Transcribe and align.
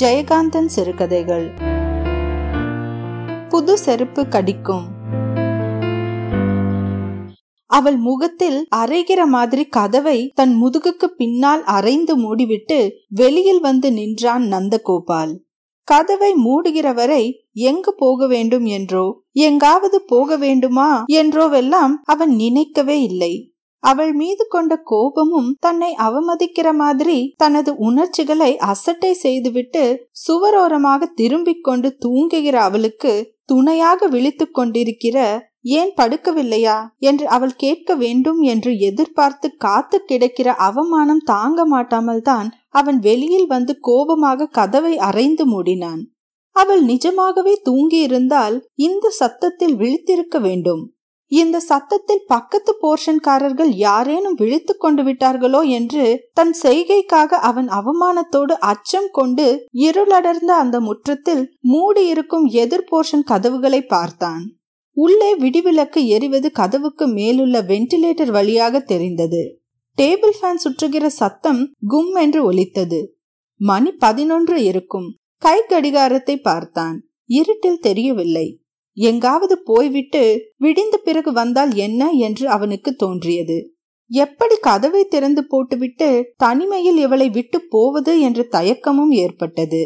ஜெயகாந்தன் 0.00 0.66
சிறுகதைகள். 0.66 1.50
புது 3.48 3.78
செருப்பு 3.78 4.26
கடிக்கும். 4.28 4.84
அவள் 7.66 7.96
முகத்தில் 7.96 8.66
அரைகிற 8.76 9.26
மாதிரி 9.26 9.64
கதவை 9.64 10.32
தன் 10.34 10.62
முதுகுக்கு 10.62 11.04
பின்னால் 11.04 11.62
அரைந்து 11.62 12.16
மூடிவிட்டு 12.16 12.90
வெளியில் 13.08 13.60
வந்து 13.60 13.92
நின்றான் 13.92 14.42
நந்தகோபால். 14.42 15.36
கதவை 15.84 16.34
மூடுகிற 16.34 16.94
வரை 16.94 17.46
எங்கு 17.52 17.94
போக 17.96 18.26
வேண்டும் 18.26 18.64
என்றோ 18.64 19.22
எங்காவது 19.32 20.02
போக 20.06 20.36
வேண்டுமா 20.36 21.04
என்றோவெல்லாம் 21.12 21.92
அவன் 22.02 22.34
நினைக்கவே 22.34 23.02
இல்லை. 23.02 23.53
அவள் 23.84 24.12
மீது 24.12 24.44
கொண்ட 24.46 24.72
கோபமும் 24.82 25.50
தன்னை 25.60 25.90
அவமதிக்கிற 25.98 26.68
மாதிரி 26.72 27.18
தனது 27.36 27.70
உணர்ச்சிகளை 27.78 28.50
அசட்டை 28.64 29.12
செய்துவிட்டு 29.22 29.84
சுவரோரமாக 30.24 31.08
திரும்பிக் 31.14 31.64
கொண்டு 31.64 31.90
தூங்குகிற 31.98 32.56
அவளுக்கு 32.60 33.12
துணையாக 33.44 34.06
விழித்துக் 34.06 34.54
கொண்டிருக்கிற 34.54 35.18
ஏன் 35.72 35.92
படுக்கவில்லையா 35.96 36.78
என்று 36.98 37.26
அவள் 37.26 37.54
கேட்க 37.56 37.94
வேண்டும் 37.94 38.40
என்று 38.42 38.70
எதிர்பார்த்து 38.78 39.48
காத்து 39.56 39.98
கிடக்கிற 40.00 40.48
அவமானம் 40.60 41.22
தாங்க 41.24 41.64
மாட்டாமல் 41.64 42.22
தான் 42.22 42.48
அவன் 42.70 42.98
வெளியில் 43.00 43.46
வந்து 43.46 43.72
கோபமாக 43.80 44.48
கதவை 44.50 44.94
அரைந்து 44.98 45.44
மூடினான். 45.44 46.02
அவள் 46.56 46.82
நிஜமாகவே 46.82 47.54
தூங்கியிருந்தால் 47.64 48.56
இந்த 48.78 49.10
சத்தத்தில் 49.10 49.76
விழித்திருக்க 49.76 50.38
வேண்டும். 50.40 50.82
இந்த 51.32 51.60
சத்தத்தில் 51.60 52.24
பக்கத்து 52.26 52.72
போர்ஷன்காரர்கள் 52.80 53.70
யாரேனும் 53.76 54.34
விழித்து 54.34 54.76
கொண்டு 54.76 55.02
விட்டார்களோ 55.02 55.60
என்று 55.68 56.04
தன் 56.32 56.54
செய்கைக்காக 56.62 57.38
அவன் 57.40 57.68
அவமானத்தோடு 57.68 58.54
அச்சம் 58.70 59.08
கொண்டு 59.12 59.68
இருளடர்ந்த 59.78 60.50
அந்த 60.62 60.80
முற்றத்தில் 60.80 61.42
மூடியிருக்கும் 61.60 62.46
எதிர் 62.46 62.88
போர்ஷன் 62.90 63.24
கதவுகளை 63.24 63.80
பார்த்தான். 63.86 64.44
உள்ளே 64.96 65.34
விடிவிலக்கு 65.34 66.00
எரிவது 66.06 66.50
கதவுக்கு 66.50 67.06
மேலுள்ள 67.08 67.62
வென்டிலேட்டர் 67.62 68.30
வழியாக 68.30 68.80
தெரிந்தது. 68.80 69.42
டேபிள் 69.98 70.36
ஃபேன் 70.40 70.62
சுற்றுகிற 70.64 71.06
சத்தம் 71.06 71.72
கும் 71.86 72.14
என்று 72.14 72.44
ஒலித்தது. 72.44 73.00
மணி 73.60 73.90
பதினொன்று 73.90 74.62
இருக்கும். 74.62 75.08
கை 75.38 75.58
கடிகாரத்தை 75.68 76.36
பார்த்தான். 76.40 76.96
இருட்டில் 77.30 77.78
தெரியவில்லை. 77.78 78.46
எங்காவது 78.96 79.58
போய்விட்டு 79.64 80.52
விடிந்த 80.60 80.96
பிறகு 80.96 81.32
வந்தால் 81.32 81.74
என்ன 81.74 82.10
என்று 82.10 82.48
அவனுக்கு 82.48 82.94
தோன்றியது. 82.94 83.72
எப்படி 84.10 84.56
கதவை 84.56 85.04
திறந்து 85.04 85.46
போட்டுவிட்டு 85.46 86.32
தனிமையில் 86.36 86.96
இவளை 86.96 87.30
விட்டு 87.30 87.60
போவது 87.68 88.20
என்ற 88.20 88.46
தயக்கமும் 88.50 89.12
ஏற்பட்டது. 89.14 89.82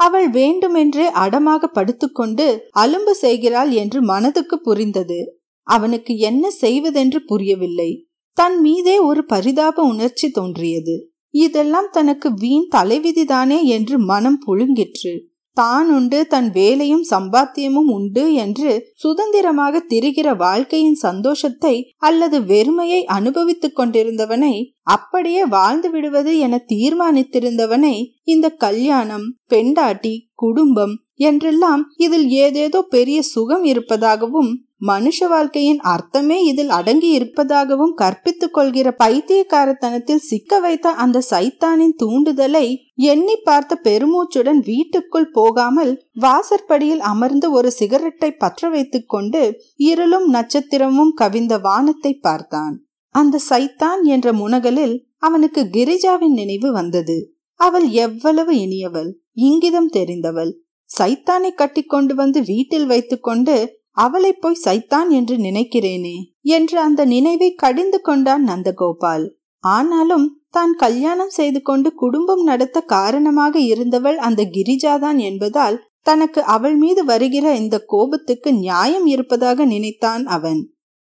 அவள் 0.00 0.30
வேண்டுமென்றே 0.30 1.06
அடமாக 1.06 1.66
படுத்துக்கொண்டு 1.66 2.46
அலும்பு 2.70 3.14
செய்கிறாள் 3.14 3.70
என்று 3.70 4.02
மனதுக்கு 4.02 4.60
புரிந்தது. 4.60 5.40
அவனுக்கு 5.66 6.16
என்ன 6.16 6.50
செய்வதென்று 6.50 7.24
புரியவில்லை. 7.24 8.06
தன் 8.36 8.60
மீதே 8.60 8.98
ஒரு 8.98 9.24
பரிதாப 9.24 9.82
உணர்ச்சி 9.82 10.30
தோன்றியது. 10.30 11.08
இதெல்லாம் 11.34 11.88
தனக்கு 11.90 12.34
வீண் 12.34 12.68
தலைவிதிதானே 12.76 13.62
என்று 13.62 13.98
மனம் 13.98 14.38
புழுங்கிற்று. 14.46 15.12
தான் 15.56 15.88
உண்டு 15.90 16.18
தன் 16.26 16.48
வேலையும் 16.50 17.04
சம்பாத்தியமும் 17.10 17.90
உண்டு 17.92 18.24
என்று 18.34 18.70
சுதந்திரமாக 18.94 19.82
திரிகிற 19.90 20.28
வாழ்க்கையின் 20.36 20.98
சந்தோஷத்தை 21.02 21.74
அல்லது 21.98 22.38
வெறுமையை 22.42 23.00
அனுபவித்துக் 23.10 23.76
கொண்டிருந்தவனை 23.78 24.54
அப்படியே 24.90 25.42
வாழ்ந்து 25.46 25.90
விடுவது 25.90 26.32
என 26.38 26.64
தீர்மானித்திருந்தவனை 26.68 27.94
இந்த 28.24 28.46
கல்யாணம் 28.58 29.26
பெண்டாட்டி 29.48 30.14
குடும்பம் 30.34 30.94
என்றெல்லாம் 31.20 31.82
இதில் 31.96 32.28
ஏதேதோ 32.44 32.80
பெரிய 32.88 33.18
சுகம் 33.22 33.64
இருப்பதாகவும் 33.64 34.52
மனுஷ 34.86 35.26
வாழ்க்கையின் 35.28 35.80
அர்த்தமே 35.84 36.36
இதில் 36.44 36.68
அடங்கி 36.68 37.08
இருப்பதாகவும் 37.08 37.92
கற்பித்துக் 37.94 38.52
கொள்கிற 38.52 38.88
பைத்தியக்காரத்தனத்தில் 38.92 40.24
சிக்க 40.26 40.58
வைத்த 40.60 40.92
அந்த 40.94 41.22
சைத்தானின் 41.30 41.94
தூண்டுதலை 42.02 42.64
எண்ணி 43.10 43.36
பார்த்த 43.44 43.78
பெருமூச்சுடன் 43.84 44.60
வீட்டுக்குள் 44.60 45.28
போகாமல் 45.30 45.92
வாசற்படியில் 46.20 47.02
அமர்ந்து 47.02 47.50
ஒரு 47.50 47.70
சிகரெட்டை 47.70 48.30
பற்ற 48.32 48.70
வைத்துக் 48.70 49.08
கொண்டு 49.08 49.42
இருளும் 49.84 50.26
நட்சத்திரமும் 50.34 51.12
கவிந்த 51.14 51.56
வானத்தை 51.58 52.12
பார்த்தான். 52.20 52.74
அந்த 53.14 53.40
சைத்தான் 53.50 54.02
என்ற 54.06 54.28
முனகலில் 54.32 54.96
அவனுக்கு 55.18 55.62
கிரிஜாவின் 55.72 56.36
நினைவு 56.40 56.68
வந்தது. 56.72 57.18
அவள் 57.60 57.88
எவ்வளவு 57.98 58.52
இனியவள் 58.56 59.10
இங்கிதம் 59.40 59.90
தெரிந்தவள். 59.92 60.52
சைத்தானை 60.98 61.50
கட்டி 61.54 61.82
கொண்டு 61.84 62.14
வந்து 62.14 62.38
வீட்டில் 62.42 62.86
வைத்துக்கொண்டு 62.86 63.56
அவளை 63.96 64.32
போய் 64.32 64.64
சைத்தான் 64.64 65.08
என்று 65.08 65.36
நினைக்கிறேனே 65.38 66.16
என்று 66.56 66.76
அந்த 66.80 67.02
நினைவை 67.04 67.50
கடிந்து 67.54 67.98
கொண்டான் 68.00 68.44
நந்தகோபால். 68.48 69.24
ஆனாலும் 69.64 70.26
தான் 70.50 70.72
கல்யாணம் 70.74 71.30
செய்து 71.30 71.60
கொண்டு 71.62 71.88
குடும்பம் 71.94 72.42
நடத்த 72.42 72.78
காரணமாக 72.86 73.54
இருந்தவள் 73.72 74.18
அந்த 74.18 74.42
கிரிஜாதான் 74.52 75.18
என்பதால் 75.20 75.76
தனக்கு 76.00 76.40
அவள் 76.44 76.76
மீது 76.76 77.04
வருகிற 77.04 77.46
இந்த 77.54 77.76
கோபத்துக்கு 77.86 78.50
நியாயம் 78.52 79.06
இருப்பதாக 79.06 79.64
நினைத்தான் 79.64 80.24
அவன். 80.26 80.60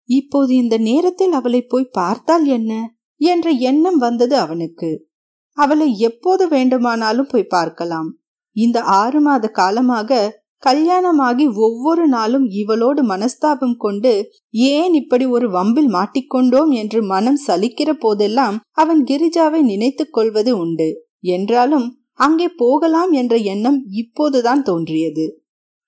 இப்போது 0.09 0.51
இந்த 0.55 0.75
நேரத்தில் 0.77 1.31
அவளை 1.31 1.61
போய் 1.63 1.93
பார்த்தால் 1.93 2.45
என்ன? 2.45 2.73
என்ற 3.21 3.47
எண்ணம் 3.69 3.97
வந்தது 3.97 4.35
அவனுக்கு. 4.37 4.89
அவளை 5.57 5.89
எப்போது 5.99 6.43
வேண்டுமானாலும் 6.47 7.29
போய் 7.31 7.51
பார்க்கலாம். 7.55 8.09
இந்த 8.57 8.77
ஆறு 8.99 9.19
மாத 9.21 9.47
காலமாக 9.51 10.19
கல்யாணமாகி 10.63 11.45
ஒவ்வொரு 11.65 12.03
நாளும் 12.07 12.45
இவளோடு 12.61 13.01
மனஸ்தாபம் 13.03 13.75
கொண்டு 13.77 14.13
ஏன் 14.71 14.93
இப்படி 14.93 15.25
ஒரு 15.27 15.47
வம்பில் 15.49 15.89
மாட்டிக்கொண்டோம் 15.95 16.71
என்று 16.71 16.99
மனம் 17.05 17.39
சலிக்கிற 17.47 17.89
போதெல்லாம் 17.99 18.55
அவன் 18.73 19.01
கிரிஜாவை 19.03 19.61
நினைத்துக் 19.63 20.13
கொள்வது 20.13 20.53
உண்டு. 20.57 20.89
என்றாலும் 21.35 21.87
அங்கே 22.19 22.47
போகலாம் 22.55 23.11
என்ற 23.11 23.35
எண்ணம் 23.45 23.79
இப்போதுதான் 23.93 24.63
தோன்றியது. 24.63 25.25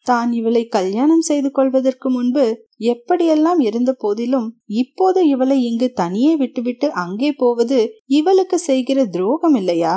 தான் 0.05 0.29
இவளை 0.31 0.63
கல்யாணம் 0.67 1.23
செய்து 1.29 1.49
கொள்வதற்கு 1.51 2.07
முன்பு 2.09 2.45
எப்படியெல்லாம் 2.85 3.59
இருந்த 3.59 3.91
போதிலும் 3.93 4.47
இப்போது 4.81 5.19
இவளை 5.27 5.57
இங்கு 5.61 5.87
தனியே 5.93 6.33
விட்டுவிட்டு 6.35 6.87
அங்கே 7.03 7.31
போவது 7.33 7.79
இவளுக்கு 8.19 8.57
செய்கிற 8.59 8.99
துரோகம் 9.05 9.55
இல்லையா 9.55 9.95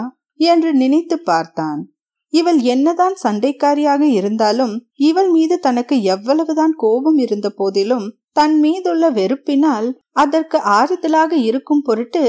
என்று 0.50 0.70
நினைத்து 0.74 1.16
பார்த்தான். 1.22 1.82
இவள் 2.32 2.60
என்னதான் 2.64 3.16
சண்டைக்காரியாக 3.22 4.02
இருந்தாலும் 4.10 4.74
இவள் 5.00 5.30
மீது 5.30 5.56
தனக்கு 5.58 5.96
எவ்வளவுதான் 6.02 6.74
கோபம் 6.76 7.18
இருந்த 7.18 7.48
போதிலும் 7.50 8.06
தன் 8.32 8.56
மீதுள்ள 8.60 9.04
வெறுப்பினால் 9.10 9.88
அதற்கு 10.12 10.58
ஆறுதலாக 10.72 11.32
இருக்கும் 11.42 11.82
பொருட்டு 11.82 12.24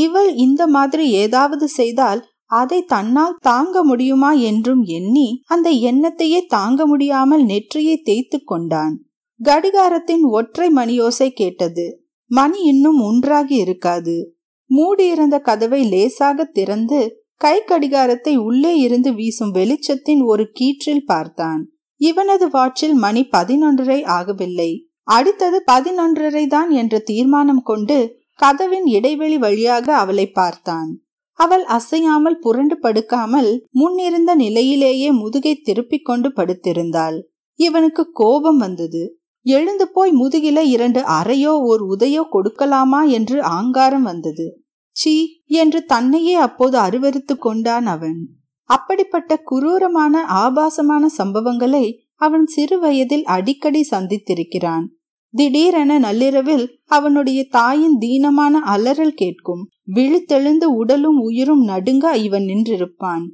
இவள் 0.00 0.30
இந்த 0.36 0.62
மாதிரி 0.66 1.04
ஏதாவது 1.16 1.66
செய்தால் 1.68 2.22
அதை 2.50 2.78
தன்னால் 2.84 3.38
தாங்க 3.40 3.76
முடியுமா 3.84 4.30
என்றும் 4.32 4.82
எண்ணி 4.88 5.28
அந்த 5.44 5.68
எண்ணத்தையே 5.90 6.40
தாங்க 6.46 6.80
முடியாமல் 6.86 7.44
நெற்றியை 7.44 7.96
தேய்த்து 7.98 8.38
கொண்டான். 8.44 8.94
கடிகாரத்தின் 9.40 10.24
ஒற்றை 10.30 10.68
மணியோசை 10.70 11.28
கேட்டது. 11.32 11.86
மணி 12.30 12.58
இன்னும் 12.62 13.00
ஒன்றாகி 13.00 13.56
இருக்காது. 13.56 14.16
மூடியிருந்த 14.70 15.36
கதவை 15.38 15.80
லேசாக 15.84 16.44
திறந்து 16.52 17.00
கை 17.40 17.56
கடிகாரத்தை 17.60 18.34
உள்ளே 18.40 18.72
இருந்து 18.76 19.10
வீசும் 19.12 19.50
வெளிச்சத்தின் 19.50 20.22
ஒரு 20.24 20.44
கீற்றில் 20.52 21.06
பார்த்தான். 21.06 21.62
இவனது 22.00 22.46
வாட்சில் 22.48 22.96
மணி 22.96 23.22
பதினொன்றரை 23.32 23.98
ஆகவில்லை. 24.18 24.70
அடுத்தது 25.08 25.58
பதினொன்றரை 25.66 26.44
தான் 26.46 26.70
என்ற 26.70 26.94
தீர்மானம் 27.04 27.62
கொண்டு 27.62 27.98
கதவின் 28.38 28.86
இடைவெளி 28.86 29.38
வழியாக 29.38 29.86
அவளை 29.96 30.26
பார்த்தான். 30.30 30.90
அவள் 31.38 31.64
அசையாமல் 31.68 32.38
புரண்டு 32.38 32.76
படுக்காமல் 32.78 33.50
முன்னிருந்த 33.70 34.34
நிலையிலேயே 34.34 35.08
முதுகை 35.12 35.54
திருப்பிக் 35.58 36.04
கொண்டு 36.04 36.28
படுத்திருந்தாள். 36.28 37.18
இவனுக்கு 37.58 38.02
கோபம் 38.12 38.56
வந்தது. 38.56 39.02
எழுந்து 39.46 39.86
போய் 39.88 40.12
முதுகில 40.12 40.60
இரண்டு 40.66 41.00
அறையோ 41.18 41.52
ஓர் 41.70 41.82
உதையோ 41.94 42.22
கொடுக்கலாமா 42.32 43.00
என்று 43.08 43.36
ஆங்காரம் 43.50 44.02
வந்தது. 44.02 44.46
சீ 44.96 45.14
என்று 45.44 45.84
தன்னையே 45.84 46.34
அப்போது 46.34 46.78
அருவறுத்து 46.78 47.34
கொண்டான் 47.38 47.86
அவன். 47.86 48.18
அப்படிப்பட்ட 48.70 49.42
குரூரமான 49.50 50.24
ஆபாசமான 50.24 51.08
சம்பவங்களை 51.18 51.86
அவன் 52.16 52.46
சிறு 52.46 52.76
வயதில் 52.78 53.24
அடிக்கடி 53.24 53.82
சந்தித்திருக்கிறான். 53.90 54.84
திடீரென 55.34 55.98
நள்ளிரவில் 55.98 56.66
அவனுடைய 56.86 57.40
தாயின் 57.50 57.96
தீனமான 58.00 58.60
அலறல் 58.66 59.14
கேட்கும். 59.14 59.68
விழித்தெழுந்து 59.94 60.66
உடலும் 60.74 61.18
உயிரும் 61.18 61.64
நடுங்க 61.64 62.16
இவன் 62.16 62.42
நின்றிருப்பான். 62.42 63.24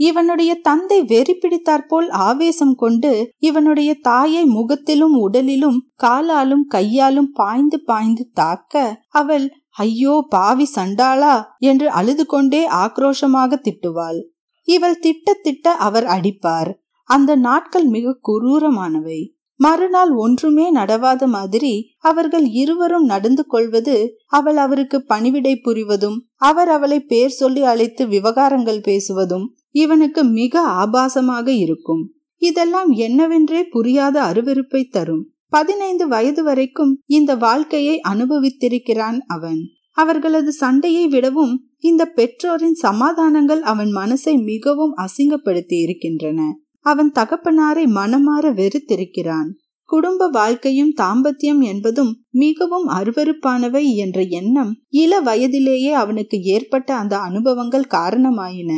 இவனுடைய 0.00 0.54
தந்தை 0.54 0.98
வெறி 1.02 1.34
பிடித்தாற்போல் 1.34 2.08
ஆவேசம் 2.08 2.74
கொண்டு 2.74 3.10
இவனுடைய 3.38 3.90
தாயை 3.94 4.44
முகத்திலும் 4.44 5.16
உடலிலும் 5.16 5.78
காலாலும் 6.02 6.64
கையாலும் 6.68 7.30
பாய்ந்து 7.32 7.78
பாய்ந்து 7.84 8.24
தாக்க 8.34 8.74
அவள் 9.08 9.46
ஐயோ 9.76 10.14
பாவி 10.28 10.66
சண்டாளா 10.76 11.34
என்று 11.58 11.90
அழுது 11.90 12.26
கொண்டே 12.26 12.68
ஆக்ரோஷமாக 12.68 13.58
திட்டுவாள். 13.60 14.20
இவள் 14.68 14.98
திட்ட 14.98 15.34
திட்ட 15.42 15.74
அவர் 15.76 16.06
அடிப்பார். 16.06 16.70
அந்த 17.04 17.36
நாட்கள் 17.36 17.86
மிக 17.86 18.16
குரூரமானவை. 18.28 19.20
மறுநாள் 19.60 20.12
ஒன்றுமே 20.14 20.66
நடவாத 20.72 21.26
மாதிரி 21.26 21.72
அவர்கள் 21.98 22.46
இருவரும் 22.52 23.04
நடந்து 23.04 23.46
கொள்வது 23.46 23.96
அவள் 24.26 24.56
அவருக்கு 24.56 24.98
பணிவிடை 25.02 25.54
புரிவதும் 25.64 26.18
அவர் 26.36 26.68
அவளை 26.68 26.98
பேர் 27.00 27.28
சொல்லி 27.28 27.62
அழைத்து 27.62 28.06
விவகாரங்கள் 28.06 28.80
பேசுவதும் 28.80 29.46
இவனுக்கு 29.70 30.24
மிக 30.24 30.62
ஆபாசமாக 30.84 31.48
இருக்கும். 31.48 32.02
இதெல்லாம் 32.42 32.90
என்னவென்றே 32.92 33.60
புரியாத 33.70 34.16
அருவருப்பை 34.22 34.82
தரும். 34.90 35.24
பதினைந்து 35.50 36.08
வயது 36.08 36.42
வரைக்கும் 36.42 37.00
இந்த 37.06 37.36
வாழ்க்கையை 37.36 38.00
அனுபவித்திருக்கிறான் 38.08 39.18
அவன். 39.26 39.60
அவர்களது 39.92 40.52
சண்டையை 40.52 41.08
விடவும் 41.08 41.54
இந்த 41.78 42.06
பெற்றோரின் 42.06 42.74
சமாதானங்கள் 42.74 43.62
அவன் 43.62 43.90
மனசை 43.94 44.44
மிகவும் 44.44 44.94
அசிங்கப்படுத்தி 44.96 45.80
இருக்கின்றன 45.80 46.40
அவன் 46.80 47.12
தகப்பனாரை 47.14 47.84
மனமாற 47.86 48.52
வெறுத்திருக்கிறான். 48.52 49.48
குடும்ப 49.82 50.28
வாழ்க்கையும் 50.28 50.92
தாம்பத்தியம் 51.00 51.62
என்பதும் 51.62 52.22
மிகவும் 52.30 52.88
அருவறுப்பானவை 52.88 53.94
என்ற 53.94 54.22
எண்ணம் 54.22 54.70
இள 54.88 55.20
வயதிலேயே 55.20 55.92
அவனுக்கு 55.92 56.40
ஏற்பட்ட 56.40 56.96
அந்த 56.96 57.18
அனுபவங்கள் 57.18 57.86
காரணமாயின. 57.90 58.72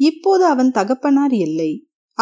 இப்போது 0.00 0.44
அவன் 0.44 0.70
தகப்பனார் 0.70 1.32
இல்லை. 1.32 1.72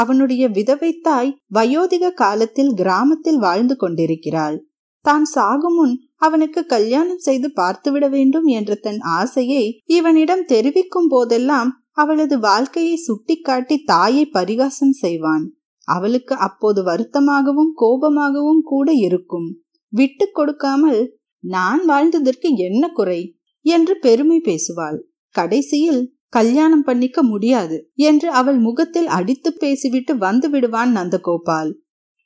அவனுடைய 0.02 0.44
விதவை 0.48 0.90
தாய் 1.00 1.30
வயோதிக 1.54 2.10
காலத்தில் 2.14 2.72
கிராமத்தில் 2.74 3.38
வாழ்ந்து 3.38 3.74
கொண்டிருக்கிறாள். 3.76 4.56
தான் 5.04 5.26
சாகும் 5.34 5.74
முன் 5.74 5.94
அவனுக்கு 6.16 6.60
கல்யாணம் 6.66 7.22
செய்து 7.26 7.48
பார்த்துவிட 7.60 8.06
வேண்டும் 8.08 8.48
என்ற 8.58 8.72
தன் 8.76 9.00
ஆசையை 9.18 9.64
இவனிடம் 9.88 10.44
தெரிவிக்கும் 10.44 11.08
போதெல்லாம் 11.08 11.70
அவளது 11.92 12.36
வாழ்க்கையை 12.38 12.96
சுட்டிக்காட்டி 12.96 13.76
தாயை 13.84 14.24
பரிகாசம் 14.28 14.96
செய்வான். 15.02 15.44
அவளுக்கு 15.88 16.34
அப்போது 16.46 16.80
வருத்தமாகவும் 16.82 17.72
கோபமாகவும் 17.82 18.62
கூட 18.64 18.88
இருக்கும். 19.06 19.48
விட்டு 19.92 20.26
கொடுக்காமல் 20.32 21.00
நான் 21.44 21.82
வாழ்ந்ததற்கு 21.88 22.48
என்ன 22.58 22.84
குறை? 22.90 23.20
என்று 23.64 23.94
பெருமை 23.98 24.38
பேசுவாள். 24.44 24.98
கடைசியில் 25.34 26.02
கல்யாணம் 26.32 26.84
பண்ணிக்க 26.84 27.22
முடியாது 27.22 27.76
என்று 27.94 28.30
அவள் 28.30 28.58
முகத்தில் 28.58 29.06
அடித்து 29.06 29.52
பேசிவிட்டு 29.52 30.19
வந்து 30.19 30.50
விடுவான் 30.50 30.96
நந்தகோபால். 30.96 31.70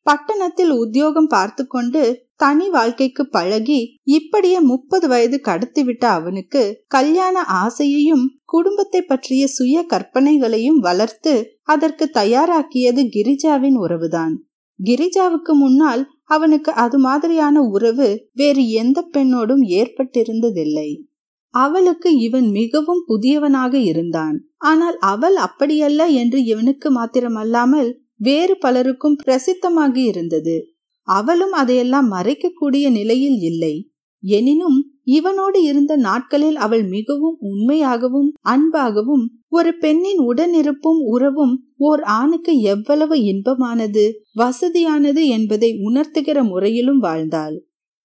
பட்டணத்தில் 0.06 0.70
உத்தியோகம் 0.70 1.26
பார்த்து 1.26 1.66
கொண்டு 1.66 2.31
தனி 2.37 2.69
வாழ்க்கைக்கு 2.69 3.28
பழகி 3.28 3.81
இப்படியே 4.02 4.60
முப்பது 4.60 5.08
வயது 5.08 5.40
கடத்திவிட்ட 5.44 6.04
அவனுக்கு 6.04 6.62
கல்யாண 6.87 7.44
ஆசையையும் 7.62 8.25
குடும்பத்தை 8.44 9.02
பற்றிய 9.02 9.46
சுய 9.46 9.84
கற்பனைகளையும் 9.88 10.81
வளர்த்து 10.81 11.34
அதற்கு 11.62 12.10
தயாராக்கியது 12.14 13.05
கிரிஜாவின் 13.08 13.78
உறவுதான். 13.78 14.34
கிரிஜாவுக்கு 14.81 15.52
முன்னால் 15.55 16.02
அவனுக்கு 16.25 16.72
அது 16.72 16.98
மாதிரியான 16.98 17.60
உறவு 17.60 18.08
வேறு 18.32 18.69
எந்த 18.69 19.08
பெண்ணோடும் 19.12 19.64
ஏற்பட்டிருந்ததில்லை. 19.72 20.90
அவளுக்கு 21.54 22.10
இவன் 22.19 22.49
மிகவும் 22.50 23.02
புதியவனாக 23.08 23.75
இருந்தான். 23.82 24.37
ஆனால் 24.62 24.96
அவள் 25.04 25.37
அப்படியல்ல 25.37 26.02
என்று 26.12 26.38
இவனுக்கு 26.44 26.90
மாத்திரமல்லாமல் 26.90 27.90
வேறு 28.16 28.54
பலருக்கும் 28.58 29.16
பிரசித்தமாகி 29.25 30.02
இருந்தது. 30.04 30.56
அவளும் 31.08 31.52
அதையெல்லாம் 31.52 32.08
மறைக்கக்கூடிய 32.12 32.87
நிலையில் 32.90 33.38
இல்லை. 33.43 33.75
எனினும் 34.22 34.78
இவனோடு 35.12 35.58
இருந்த 35.60 35.93
நாட்களில் 35.96 36.56
அவள் 36.56 36.84
மிகவும் 36.88 37.38
உண்மையாகவும் 37.43 38.28
அன்பாகவும் 38.48 39.25
ஒரு 39.48 39.70
பெண்ணின் 39.75 40.20
உடனிருப்பும் 40.22 41.00
உறவும் 41.06 41.55
ஓர் 41.78 42.02
ஆணுக்கு 42.12 42.52
எவ்வளவு 42.64 43.16
இன்பமானது 43.22 44.05
வசதியானது 44.38 45.22
என்பதை 45.28 45.70
உணர்த்துகிற 45.82 46.38
முறையிலும் 46.44 46.98
வாழ்ந்தாள். 46.98 47.56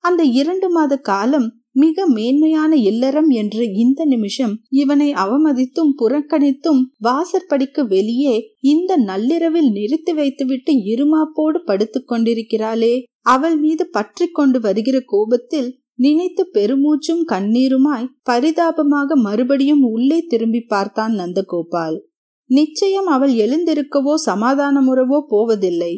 அந்த 0.03 0.23
இரண்டு 0.23 0.67
மாத 0.69 0.93
காலம் 1.01 1.47
மிக 1.77 2.05
மேன்மையான 2.07 2.71
இல்லறம் 2.89 3.29
என்று 3.39 3.63
இந்த 3.73 4.01
நிமிஷம் 4.05 4.53
இவனை 4.81 5.09
அவமதித்தும் 5.13 5.91
புறக்கணித்தும் 5.99 6.81
வாசற்படிக்கு 6.97 7.81
வெளியே 7.87 8.35
இந்த 8.65 8.97
நள்ளிரவில் 8.99 9.69
நிறுத்தி 9.71 10.13
வைத்துவிட்டு 10.13 10.73
இருமாப்போடு 10.91 11.59
படுத்துக் 11.65 12.09
கொண்டிருக்கிறாளே. 12.11 12.93
அவள் 13.25 13.57
மீது 13.57 13.85
பற்றி 13.89 14.27
கொண்டு 14.29 14.59
வருகிற 14.59 14.97
கோபத்தில் 15.05 15.69
நினைத்து 15.99 16.43
பெருமூச்சும் 16.53 17.23
கண்ணீருமாய் 17.25 18.11
பரிதாபமாக 18.23 19.15
மறுபடியும் 19.17 19.83
உள்ளே 19.87 20.19
திரும்பி 20.27 20.61
பார்த்தான் 20.65 21.13
நந்தகோபால். 21.13 21.97
நிச்சயம் 22.49 23.09
அவள் 23.15 23.33
எழுந்திருக்கவோ 23.35 24.13
சமாதானமுறவோ 24.25 25.19
போவதில்லை. 25.27 25.93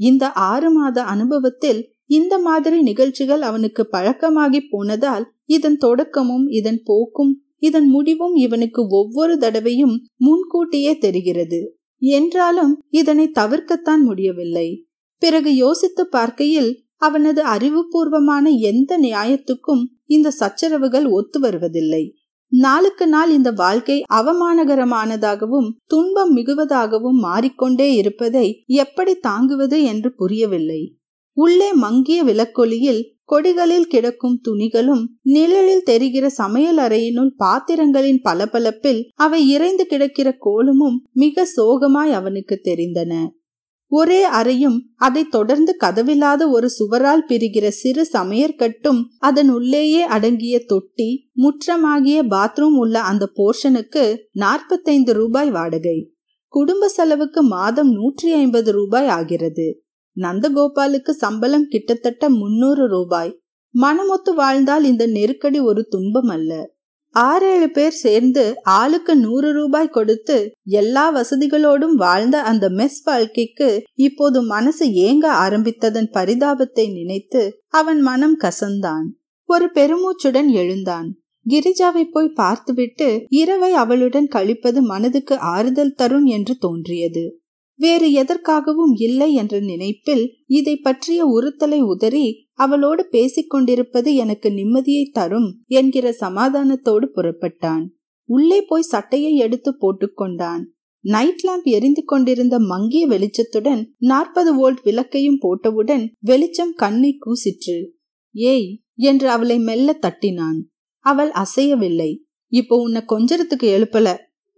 இந்த 0.00 0.24
ஆறு 0.46 0.70
மாத 0.70 0.98
அனுபவத்தில் 1.04 1.80
இந்த 2.06 2.38
மாதிரி 2.38 2.82
நிகழ்ச்சிகள் 2.82 3.42
அவனுக்கு 3.42 3.88
பழக்கமாகி 3.92 4.60
போனதால் 4.70 5.32
இதன் 5.44 5.76
தொடக்கமும் 5.76 6.46
இதன் 6.48 6.82
போக்கும் 6.84 7.32
இதன் 7.58 7.88
முடிவும் 7.88 8.34
இவனுக்கு 8.34 8.86
ஒவ்வொரு 8.88 9.38
தடவையும் 9.38 10.06
முன்கூட்டியே 10.16 10.98
தெரிகிறது. 10.98 11.76
என்றாலும் 11.98 12.72
இதனை 12.88 13.30
தவிர்க்கத்தான் 13.38 14.02
முடியவில்லை. 14.02 14.86
பிறகு 15.18 15.54
யோசித்து 15.54 16.08
பார்க்கையில் 16.08 16.82
அவனது 16.96 17.42
அறிவுபூர்வமான 17.44 18.50
எந்த 18.58 18.98
நியாயத்துக்கும் 18.98 19.82
இந்த 20.04 20.30
சச்சரவுகள் 20.30 21.06
ஒத்து 21.08 21.40
வருவதில்லை. 21.40 22.14
நாளுக்கு 22.48 23.06
நாள் 23.06 23.30
இந்த 23.30 23.50
வாழ்க்கை 23.50 24.02
அவமானகரமானதாகவும் 24.12 25.68
துன்பம் 25.84 26.36
மிகுவதாகவும் 26.36 27.18
மாறிக்கொண்டே 27.20 27.94
இருப்பதை 27.94 28.64
எப்படி 28.66 29.14
தாங்குவது 29.14 29.82
என்று 29.82 30.14
புரியவில்லை. 30.14 30.82
உள்ளே 31.36 31.72
மங்கிய 31.72 32.24
விளக்கொலியில் 32.24 33.12
கொடிகளில் 33.32 33.86
கிடக்கும் 33.86 34.40
துணிகளும் 34.48 35.04
நிழலில் 35.22 35.82
தெரிகிற 35.82 36.28
சமையல் 36.28 36.76
அறையினுள் 36.76 37.30
பாத்திரங்களின் 37.36 38.20
பளபளப்பில் 38.22 39.08
அவை 39.14 39.48
இறைந்து 39.48 39.86
கிடக்கிற 39.86 40.36
கோலமும் 40.38 41.04
மிக 41.12 41.46
சோகமாய் 41.56 42.12
அவனுக்கு 42.12 42.60
தெரிந்தன. 42.64 43.26
ஒரே 43.86 44.22
அறையும் 44.22 44.86
அதை 44.96 45.24
தொடர்ந்து 45.24 45.76
கதவில்லாத 45.80 46.50
ஒரு 46.50 46.68
சுவரால் 46.68 47.24
பிரிகிற 47.28 47.68
சிறு 47.68 48.08
சமையற்கட்டும் 48.12 49.00
அதன் 49.18 49.48
உள்ளேயே 49.48 50.02
அடங்கிய 50.02 50.64
தொட்டி 50.66 51.30
முற்றமாகிய 51.36 52.18
பாத்ரூம் 52.28 52.76
உள்ள 52.76 53.00
அந்த 53.00 53.32
போர்ஷனுக்கு 53.36 54.16
நாற்பத்தைந்து 54.32 55.12
ரூபாய் 55.12 55.50
வாடகை. 55.50 56.10
குடும்ப 56.46 56.88
செலவுக்கு 56.88 57.42
மாதம் 57.42 57.92
நூற்றி 57.92 58.32
ஐம்பது 58.32 58.72
ரூபாய் 58.72 59.08
ஆகிறது. 59.08 59.83
நந்தகோபாலுக்கு 60.20 61.10
சம்பளம் 61.10 61.66
கிட்டத்தட்ட 61.68 62.28
முன்னூறு 62.28 62.88
ரூபாய். 62.88 63.40
மனமொத்து 63.74 64.34
வாழ்ந்தால் 64.34 64.84
இந்த 64.84 65.06
நெருக்கடி 65.06 65.60
ஒரு 65.60 65.84
துன்பம் 65.84 66.28
அல்ல. 66.28 66.72
ஆறேழு 67.14 67.66
பேர் 67.70 67.92
சேர்ந்து 67.92 68.54
ஆளுக்கு 68.62 69.16
நூறு 69.16 69.52
ரூபாய் 69.52 69.88
கொடுத்து 69.88 70.50
எல்லா 70.64 71.04
வசதிகளோடும் 71.14 71.94
வாழ்ந்த 71.94 72.42
அந்த 72.42 72.68
மெஸ் 72.68 73.00
வாழ்க்கைக்கு 73.04 73.82
இப்போது 73.94 74.42
மனசு 74.42 74.86
ஏங்க 74.86 75.26
ஆரம்பித்ததன் 75.44 76.08
பரிதாபத்தை 76.12 76.92
நினைத்து 76.92 77.42
அவன் 77.68 78.00
மனம் 78.00 78.36
கசந்தான். 78.40 79.06
ஒரு 79.48 79.70
பெருமூச்சுடன் 79.74 80.46
எழுந்தான். 80.46 81.08
கிரிஜாவை 81.48 82.04
போய் 82.10 82.28
பார்த்துவிட்டு 82.28 83.24
இரவை 83.28 83.72
அவளுடன் 83.72 84.26
கழிப்பது 84.26 84.82
மனதுக்கு 84.82 85.38
ஆறுதல் 85.38 85.94
தரும் 85.94 86.24
என்று 86.24 86.56
தோன்றியது. 86.56 87.24
வேறு 87.78 88.12
எதற்காகவும் 88.12 88.94
இல்லை 88.96 89.32
என்ற 89.34 89.60
நினைப்பில் 89.60 90.24
இதை 90.46 90.76
பற்றிய 90.76 91.26
உறுத்தலை 91.26 91.80
உதறி 91.80 92.26
அவளோடு 92.52 93.06
பேசிக் 93.06 93.50
கொண்டிருப்பது 93.50 94.14
எனக்கு 94.14 94.48
நிம்மதியை 94.50 95.10
தரும் 95.12 95.48
என்கிற 95.66 96.10
சமாதானத்தோடு 96.20 97.06
புறப்பட்டான். 97.14 97.84
உள்ளே 98.28 98.62
போய் 98.62 98.82
சட்டையை 98.82 99.34
எடுத்து 99.36 99.76
போட்டுக்கொண்டான் 99.80 100.62
நைட் 101.04 101.42
லேம்ப் 101.48 101.66
எரிந்து 101.68 102.04
கொண்டிருந்த 102.04 102.58
மங்கிய 102.58 103.06
வெளிச்சத்துடன் 103.08 103.82
நாற்பது 103.98 104.50
வோல்ட் 104.54 104.82
விளக்கையும் 104.82 105.40
போட்டவுடன் 105.42 106.04
வெளிச்சம் 106.20 106.72
கண்ணை 106.74 107.18
கூசிற்று. 107.26 107.76
ஏய்! 108.34 108.68
என்று 109.00 109.28
அவளை 109.28 109.58
மெல்ல 109.58 109.98
தட்டினான். 110.02 110.58
அவள் 111.04 111.32
அசையவில்லை. 111.34 112.10
இப்போ 112.52 112.76
உன்னை 112.76 113.02
கொஞ்சரத்துக்கு 113.08 113.66
எழுப்பல. 113.76 114.08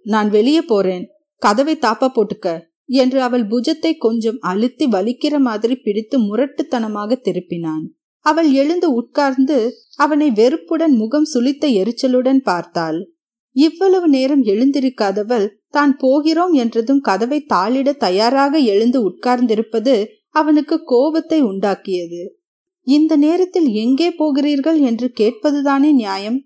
நான் 0.06 0.30
வெளியே 0.30 0.62
போறேன். 0.62 1.04
கதவை 1.42 1.76
தாப்பா 1.76 2.08
போட்டுக்க. 2.08 2.46
என்று 2.88 3.18
அவள் 3.20 3.44
புஜத்தை 3.46 3.92
கொஞ்சம் 3.96 4.38
அழுத்தி 4.40 4.86
வலிக்கிற 4.86 5.38
மாதிரி 5.38 5.76
பிடித்து 5.76 6.18
முரட்டுத்தனமாக 6.18 7.18
திருப்பினான். 7.24 7.84
அவள் 8.26 8.52
எழுந்து 8.52 8.88
உட்கார்ந்து 8.92 9.58
அவனை 9.96 10.30
வெறுப்புடன் 10.30 10.94
முகம் 10.96 11.28
சுளித்த 11.34 11.66
எரிச்சலுடன் 11.80 12.40
பார்த்தாள். 12.42 12.98
இவ்வளவு 13.56 14.08
நேரம் 14.08 14.42
எழுந்திருக்காதவள் 14.42 15.46
தான் 15.70 15.96
போகிறோம் 15.96 16.52
என்றதும் 16.52 17.00
கதவை 17.00 17.38
தாளிட 17.54 17.92
தயாராக 17.96 18.58
எழுந்து 18.58 18.98
உட்கார்ந்திருப்பது 19.08 19.94
அவனுக்கு 20.30 20.76
கோபத்தை 20.84 21.38
உண்டாக்கியது. 21.42 22.22
இந்த 22.86 23.12
நேரத்தில் 23.16 23.68
எங்கே 23.74 24.08
போகிறீர்கள் 24.10 24.78
என்று 24.80 25.06
கேட்பதுதானே 25.16 25.90
நியாயம். 25.92 26.38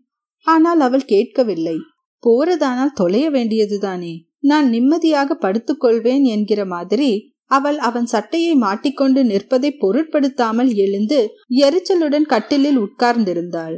ஆனால் 0.47 0.80
அவள் 0.80 1.04
கேட்கவில்லை. 1.04 1.76
போறதானால் 2.23 2.97
தொலைய 3.00 3.26
வேண்டியதுதானே. 3.30 4.14
நான் 4.42 4.68
நிம்மதியாக 4.68 5.35
படுத்துக்கொள்வேன் 5.35 6.25
என்கிற 6.25 6.61
மாதிரி 6.64 7.11
அவள் 7.50 7.78
அவன் 7.78 8.06
சட்டையை 8.06 8.54
மாட்டிக்கொண்டு 8.56 9.20
நிற்பதை 9.25 9.70
பொருட்படுத்தாமல் 9.75 10.70
எழுந்து 10.75 11.18
எரிச்சலுடன் 11.61 12.26
கட்டிலில் 12.26 12.78
உட்கார்ந்திருந்தாள். 12.78 13.76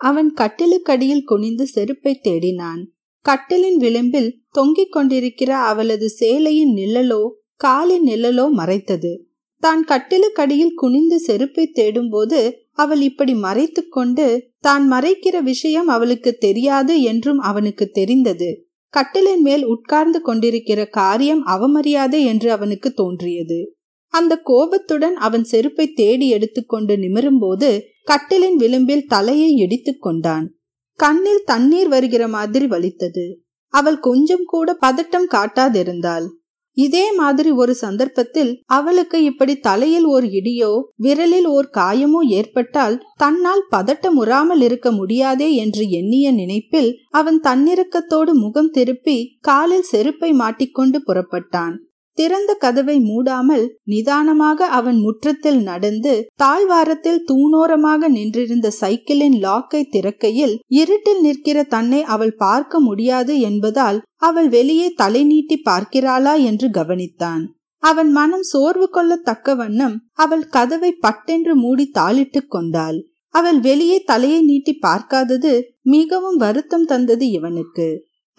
அவன் 0.00 0.30
கட்டிலுக்கடியில் 0.32 1.24
குனிந்து 1.24 1.66
செருப்பை 1.66 2.20
தேடினான். 2.24 2.82
கட்டிலின் 3.24 3.78
விளிம்பில் 3.78 4.30
தொங்கிக் 4.50 4.92
கொண்டிருக்கிற 4.92 5.50
அவளது 5.62 6.08
சேலையின் 6.20 6.74
நிழலோ 6.74 7.22
காலின் 7.56 8.06
நிழலோ 8.06 8.46
மறைத்தது. 8.50 9.12
தான் 9.62 9.82
கட்டிலுக்கடியில் 9.84 10.74
குனிந்து 10.74 11.18
செருப்பை 11.20 11.64
தேடும்போது 11.72 12.40
அவள் 12.72 13.00
இப்படி 13.00 13.34
மறைத்து 13.34 13.82
கொண்டு 13.88 14.26
தான் 14.60 14.84
மறைக்கிற 14.92 15.36
விஷயம் 15.42 15.88
அவளுக்கு 15.88 16.30
தெரியாது 16.38 16.94
என்றும் 17.02 17.40
அவனுக்கு 17.40 17.86
தெரிந்தது. 17.90 18.50
கட்டிலின் 18.94 19.40
மேல் 19.40 19.64
உட்கார்ந்து 19.64 20.20
கொண்டிருக்கிற 20.20 20.86
காரியம் 20.86 21.46
அவமரியாதை 21.46 22.24
என்று 22.24 22.52
அவனுக்கு 22.52 22.92
தோன்றியது. 22.92 23.74
அந்த 24.08 24.38
கோபத்துடன் 24.38 25.16
அவன் 25.16 25.44
செருப்பை 25.44 25.92
தேடி 25.92 26.28
எடுத்துக்கொண்டு 26.28 26.96
நிமிரும்போது 26.96 27.80
கட்டிலின் 28.04 28.54
விளிம்பில் 28.54 29.06
தலையை 29.06 29.50
இடித்துக் 29.54 30.02
கொண்டான். 30.02 30.54
கண்ணில் 30.94 31.42
தண்ணீர் 31.44 31.88
வருகிற 31.88 32.28
மாதிரி 32.28 32.66
வலித்தது. 32.66 33.40
அவள் 33.68 33.98
கொஞ்சம் 33.98 34.44
கூட 34.44 34.76
பதட்டம் 34.80 35.30
காட்டாதிருந்தாள். 35.30 36.26
இதே 36.76 37.12
மாதிரி 37.12 37.50
ஒரு 37.50 37.74
சந்தர்ப்பத்தில் 37.74 38.52
அவளுக்கு 38.66 39.18
இப்படி 39.22 39.54
தலையில் 39.58 40.04
ஓர் 40.04 40.24
இடியோ 40.24 40.70
விரலில் 41.02 41.46
ஓர் 41.46 41.68
காயமோ 41.76 42.20
ஏற்பட்டால் 42.28 42.96
தன்னால் 43.16 43.64
பதட்டமுறாமல் 43.70 44.60
இருக்க 44.60 44.90
முடியாதே 44.92 45.48
என்று 45.54 45.84
எண்ணிய 45.90 46.32
நினைப்பில் 46.32 46.90
அவன் 47.10 47.40
தன்னிறக்கத்தோடு 47.42 48.34
முகம் 48.34 48.70
திருப்பி 48.70 49.18
காலில் 49.40 49.82
செருப்பை 49.82 50.32
மாட்டிக்கொண்டு 50.32 51.00
புறப்பட்டான். 51.06 51.74
திறந்த 52.16 52.50
கதவை 52.54 52.96
மூடாமல் 53.00 53.64
நிதானமாக 53.84 54.66
அவன் 54.68 54.98
முற்றத்தில் 54.98 55.60
நடந்து 55.62 56.12
தாழ்வாரத்தில் 56.36 57.24
தூணோரமாக 57.28 58.08
நின்றிருந்த 58.08 58.68
சைக்கிளின் 58.80 59.36
லாக்கை 59.42 59.82
திறக்கையில் 59.90 60.54
இருட்டில் 60.72 61.20
நிற்கிற 61.20 61.64
தன்னை 61.64 62.02
அவள் 62.06 62.34
பார்க்க 62.36 62.80
முடியாது 62.80 63.40
என்பதால் 63.40 63.98
அவள் 64.22 64.48
வெளியே 64.48 64.88
தலை 64.92 65.22
நீட்டி 65.24 65.56
பார்க்கிறாளா 65.64 66.34
என்று 66.42 66.68
கவனித்தான். 66.68 67.42
அவன் 67.82 68.10
மனம் 68.10 68.42
சோர்வு 68.42 68.86
கொள்ளத்தக்க 68.92 69.56
வண்ணம் 69.56 69.96
அவள் 70.14 70.44
கதவை 70.46 70.90
பட்டென்று 71.00 71.54
மூடி 71.56 71.90
தாளிட்டுக் 71.94 72.50
கொண்டாள். 72.50 72.98
அவள் 73.34 73.60
வெளியே 73.60 73.98
தலையை 74.02 74.40
நீட்டி 74.42 74.72
பார்க்காதது 74.78 75.52
மிகவும் 75.86 76.36
வருத்தம் 76.36 76.84
தந்தது 76.84 77.26
இவனுக்கு. 77.30 77.88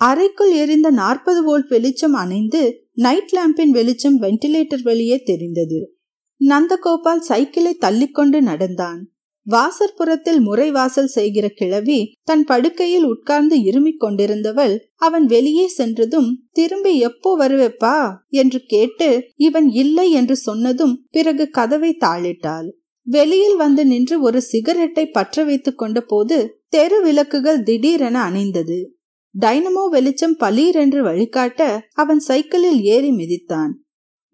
அறைக்குள் 0.01 0.53
எரிந்த 0.53 0.88
நாற்பது 0.91 1.41
வோல்ட் 1.48 1.70
வெளிச்சம் 1.70 2.13
அணைந்து 2.13 2.62
நைட் 2.95 3.31
லேம்பின் 3.31 3.69
வெளிச்சம் 3.69 4.21
வென்டிலேட்டர் 4.21 4.81
வழியே 4.81 5.21
தெரிந்தது. 5.23 5.95
நந்தகோபால் 6.41 7.17
சைக்கிளை 7.17 7.73
தள்ளிக்கொண்டு 7.73 8.41
நடந்தான். 8.41 9.09
வாசற்புறத்தில் 9.47 10.39
முறை 10.39 10.71
வாசல் 10.71 11.07
செய்கிற 11.07 11.49
கிழவி 11.49 12.13
தன் 12.23 12.43
படுக்கையில் 12.43 13.03
உட்கார்ந்து 13.03 13.57
இருமிக் 13.57 13.99
கொண்டிருந்தவள் 13.99 14.79
அவன் 14.95 15.25
வெளியே 15.25 15.67
சென்றதும் 15.67 16.43
திரும்பி 16.51 16.99
எப்போ 16.99 17.37
வருவேப்பா? 17.37 18.15
என்று 18.29 18.61
கேட்டு 18.67 19.27
இவன் 19.35 19.69
இல்லை 19.69 20.11
என்று 20.11 20.35
சொன்னதும் 20.35 21.05
பிறகு 21.11 21.49
கதவை 21.49 21.97
தாளிட்டாள். 22.05 22.69
வெளியில் 23.07 23.55
வந்து 23.55 23.85
நின்று 23.85 24.21
ஒரு 24.21 24.41
சிகரெட்டை 24.41 25.05
பற்ற 25.09 25.43
வைத்துக் 25.43 25.77
கொண்ட 25.77 26.01
போது 26.01 26.37
தெரு 26.67 27.03
விளக்குகள் 27.03 27.63
திடீரென 27.63 28.29
அணைந்தது. 28.29 28.79
டைனமோ 29.35 29.83
வெளிச்சம் 29.89 30.35
பலீரென்று 30.39 30.99
வழிகாட்ட 31.03 31.61
அவன் 31.93 32.19
சைக்கிளில் 32.19 32.79
ஏறி 32.81 33.11
மிதித்தான். 33.11 33.73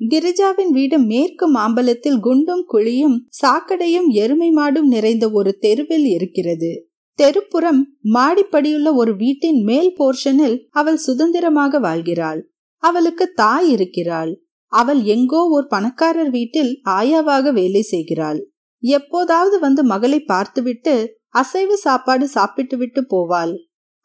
கிரிஜாவின் 0.02 0.72
வீடு 0.72 0.98
மேற்கு 1.00 1.46
மாம்பலத்தில் 1.52 2.20
குண்டும் 2.20 2.64
குழியும் 2.74 3.18
சாக்கடையும் 3.42 4.08
எருமை 4.14 4.50
மாடும் 4.50 4.88
நிறைந்த 4.88 5.26
ஒரு 5.30 5.52
தெருவில் 5.60 6.06
இருக்கிறது. 6.06 6.72
தெருப்புறம் 7.20 7.80
மாடிப்படியுள்ள 8.14 8.90
ஒரு 8.94 9.16
வீட்டின் 9.16 9.60
மேல் 9.64 9.92
போர்ஷனில் 10.00 10.58
அவள் 10.72 10.96
சுதந்திரமாக 10.98 11.80
வாழ்கிறாள். 11.80 12.42
அவளுக்கு 12.84 13.26
தாய் 13.34 13.68
இருக்கிறாள். 13.70 14.32
அவள் 14.74 15.02
எங்கோ 15.06 15.42
ஒரு 15.50 15.66
பணக்காரர் 15.68 16.30
வீட்டில் 16.30 16.72
ஆயாவாக 16.90 17.52
வேலை 17.52 17.82
செய்கிறாள். 17.82 18.40
எப்போதாவது 18.84 19.58
வந்து 19.60 19.82
மகளை 19.84 20.20
பார்த்துவிட்டு 20.24 20.94
அசைவு 21.30 21.76
சாப்பாடு 21.78 22.26
சாப்பிட்டு 22.28 22.78
விட்டு 22.78 23.02
போவாள். 23.14 23.54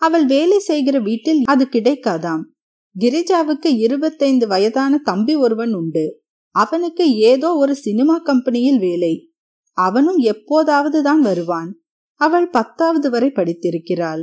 அவள் 0.03 0.27
வேலை 0.27 0.59
செய்கிற 0.59 0.99
வீட்டில் 1.01 1.43
அது 1.45 1.69
கிடைக்காதாம். 1.73 2.43
கிரிஜாவுக்கு 2.97 3.67
இருபத்தைந்து 3.77 4.47
வயதான 4.47 4.99
தம்பி 4.99 5.35
ஒருவன் 5.37 5.73
உண்டு. 5.73 6.21
அவனுக்கு 6.55 7.15
ஏதோ 7.15 7.55
ஒரு 7.55 7.75
சினிமா 7.75 8.19
கம்பெனியில் 8.19 8.79
வேலை. 8.79 9.15
அவனும் 9.73 10.17
எப்போதாவது 10.17 11.03
தான் 11.03 11.21
வருவான். 11.21 11.71
அவள் 12.15 12.49
பத்தாவது 12.49 13.11
வரை 13.11 13.33
படித்திருக்கிறாள். 13.35 14.23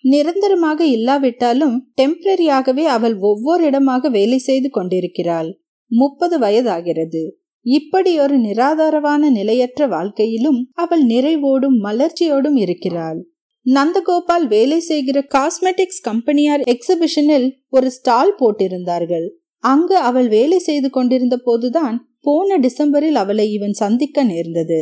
நிரந்தரமாக 0.00 0.86
இல்லாவிட்டாலும் 0.86 1.92
டெம்பரரியாகவே 2.02 2.84
அவள் 2.86 3.16
ஒவ்வொரு 3.20 3.64
இடமாக 3.64 4.08
வேலை 4.08 4.38
செய்து 4.38 4.70
கொண்டிருக்கிறாள். 4.70 5.50
முப்பது 5.90 6.38
வயதாகிறது. 6.38 7.22
இப்படி 7.66 8.18
ஒரு 8.18 8.36
நிராதாரமான 8.38 9.30
நிலையற்ற 9.30 9.86
வாழ்க்கையிலும் 9.86 10.70
அவள் 10.74 11.04
நிறைவோடும் 11.04 11.78
மலர்ச்சியோடும் 11.84 12.56
இருக்கிறாள். 12.56 13.20
நந்தகோபால் 13.66 14.46
வேலை 14.46 14.78
செய்கிற 14.80 15.18
காஸ்மெட்டிக்ஸ் 15.34 16.02
கம்பெனியார் 16.02 16.62
எக்ஸிபிஷனில் 16.64 17.46
ஒரு 17.68 17.90
ஸ்டால் 17.90 18.32
போட்டிருந்தார்கள். 18.40 19.26
அங்கு 19.64 19.96
அவள் 19.98 20.28
வேலை 20.28 20.58
செய்து 20.58 20.90
கொண்டிருந்த 20.90 21.36
போதுதான் 21.36 21.96
போன 22.20 22.58
டிசம்பரில் 22.58 23.14
அவளை 23.14 23.46
இவன் 23.52 23.72
சந்திக்க 23.72 24.24
நேர்ந்தது. 24.24 24.78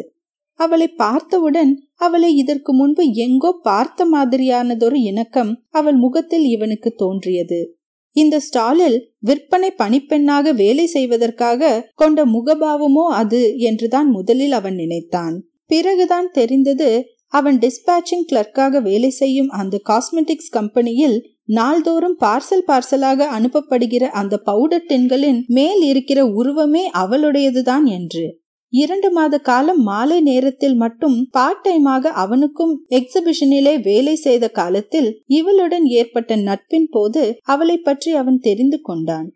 அவளை 0.60 0.88
பார்த்தவுடன் 0.94 1.70
அவளை 1.96 2.30
இதற்கு 2.36 2.72
முன்பு 2.72 3.04
எங்கோ 3.14 3.50
பார்த்த 3.62 4.04
மாதிரியானதொரு 4.04 4.98
இணக்கம் 5.02 5.52
அவள் 5.70 5.94
முகத்தில் 5.94 6.44
இவனுக்கு 6.44 6.90
தோன்றியது. 6.94 7.60
இந்த 8.16 8.36
ஸ்டாலில் 8.38 8.98
விற்பனை 9.18 9.70
பணிப்பெண்ணாக 9.78 10.54
வேலை 10.54 10.86
செய்வதற்காக 10.86 11.80
கொண்ட 11.94 12.24
முகபாவமோ 12.26 13.04
அது 13.12 13.42
என்றுதான் 13.58 14.08
முதலில் 14.10 14.52
அவன் 14.52 14.74
நினைத்தான். 14.74 15.36
பிறகுதான் 15.66 16.28
தெரிந்தது 16.30 16.90
அவன் 17.32 17.58
டிஸ்பேச்சிங் 17.58 18.26
கிளர்க்காக 18.30 18.80
வேலை 18.82 19.10
செய்யும் 19.10 19.50
அந்த 19.52 19.80
காஸ்மெட்டிக்ஸ் 19.90 20.50
கம்பெனியில் 20.50 21.16
நாள்தோறும் 21.50 22.16
பார்சல் 22.20 22.66
பார்சலாக 22.66 23.26
அனுப்பப்படுகிற 23.36 24.04
அந்த 24.12 24.34
பவுடர் 24.40 24.86
டின்களின் 24.88 25.40
மேல் 25.48 25.82
இருக்கிற 25.82 26.20
உருவமே 26.32 26.84
அவளுடையதுதான் 26.94 27.86
என்று. 27.96 28.24
இரண்டு 28.72 29.08
மாத 29.10 29.38
காலம் 29.38 29.80
மாலை 29.82 30.18
நேரத்தில் 30.20 30.76
மட்டும் 30.76 31.16
பார்ட் 31.30 31.62
டைமாக 31.64 32.12
அவனுக்கும் 32.22 32.72
எக்ஸிபிஷனிலே 32.90 33.74
வேலை 33.82 34.14
செய்த 34.16 34.44
காலத்தில் 34.50 35.10
இவளுடன் 35.38 35.86
ஏற்பட்ட 35.98 36.36
நட்பின் 36.48 36.88
போது 36.90 37.24
அவளை 37.46 37.76
பற்றி 37.78 38.12
அவன் 38.14 38.38
தெரிந்து 38.38 38.80
கொண்டான். 38.80 39.28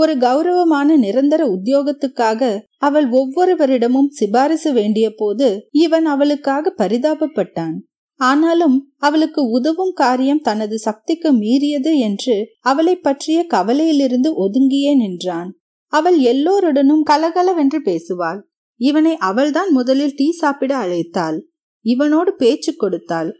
ஒரு 0.00 0.14
கௌரவமான 0.18 0.96
நிரந்தர 0.96 1.42
உத்தியோகத்துக்காக 1.54 2.40
அவள் 2.78 3.06
ஒவ்வொருவரிடமும் 3.10 4.10
சிபாரிசு 4.10 4.70
வேண்டிய 4.72 5.06
போது 5.16 5.48
இவன் 5.76 6.06
அவளுக்காக 6.06 6.72
பரிதாபப்பட்டான். 6.76 7.76
ஆனாலும் 8.20 8.76
அவளுக்கு 8.96 9.42
உதவும் 9.48 9.92
காரியம் 9.92 10.40
தனது 10.40 10.76
சக்திக்கு 10.78 11.30
மீறியது 11.32 11.92
என்று 11.98 12.36
அவளை 12.60 12.94
பற்றிய 12.96 13.38
கவலையிலிருந்து 13.54 14.30
ஒதுங்கியே 14.44 14.92
நின்றான். 14.96 15.50
அவள் 15.92 16.18
எல்லோருடனும் 16.32 17.02
கலகலவென்று 17.02 17.80
பேசுவாள். 17.84 18.40
இவனை 18.80 19.16
அவள்தான் 19.30 19.70
முதலில் 19.72 20.16
டீ 20.16 20.28
சாப்பிட 20.32 20.72
அழைத்தாள். 20.76 21.38
இவனோடு 21.84 22.32
பேச்சு 22.36 22.72
கொடுத்தாள். 22.74 23.30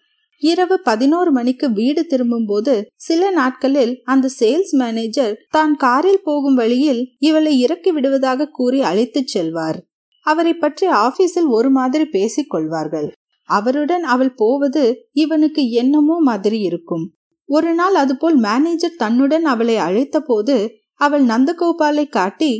இரவு 0.42 0.76
பதினோரு 0.78 1.30
மணிக்கு 1.32 1.66
வீடு 1.72 2.02
திரும்பும்போது 2.06 2.74
சில 2.94 3.30
நாட்களில் 3.30 3.94
அந்த 4.04 4.26
சேல்ஸ் 4.40 4.72
மேனேஜர் 4.72 5.34
தான் 5.50 5.74
காரில் 5.76 6.22
போகும் 6.24 6.54
வழியில் 6.54 7.02
இவளை 7.18 7.52
இறக்கி 7.58 7.92
விடுவதாக 7.92 8.48
கூறி 8.48 8.80
அழைத்துச் 8.80 9.26
செல்வார். 9.26 9.78
அவரை 10.26 10.54
பற்றி 10.54 10.86
ஆபீஸில் 10.88 11.48
ஒரு 11.48 11.70
மாதிரி 11.70 12.04
பேசிக் 12.04 12.50
கொள்வார்கள். 12.50 13.08
அவருடன் 13.48 14.04
அவள் 14.04 14.32
போவது 14.34 14.84
இவனுக்கு 15.12 15.62
என்னமோ 15.70 16.16
மாதிரி 16.20 16.58
இருக்கும். 16.60 17.04
ஒரு 17.48 17.74
நாள் 17.74 17.94
அதுபோல் 17.94 18.38
மேனேஜர் 18.38 18.96
தன்னுடன் 18.96 19.44
அவளை 19.44 19.76
அழைத்த 19.76 20.16
போது 20.20 20.56
அவள் 21.00 21.24
நந்தகோபாலை 21.24 22.08
காட்டி 22.08 22.52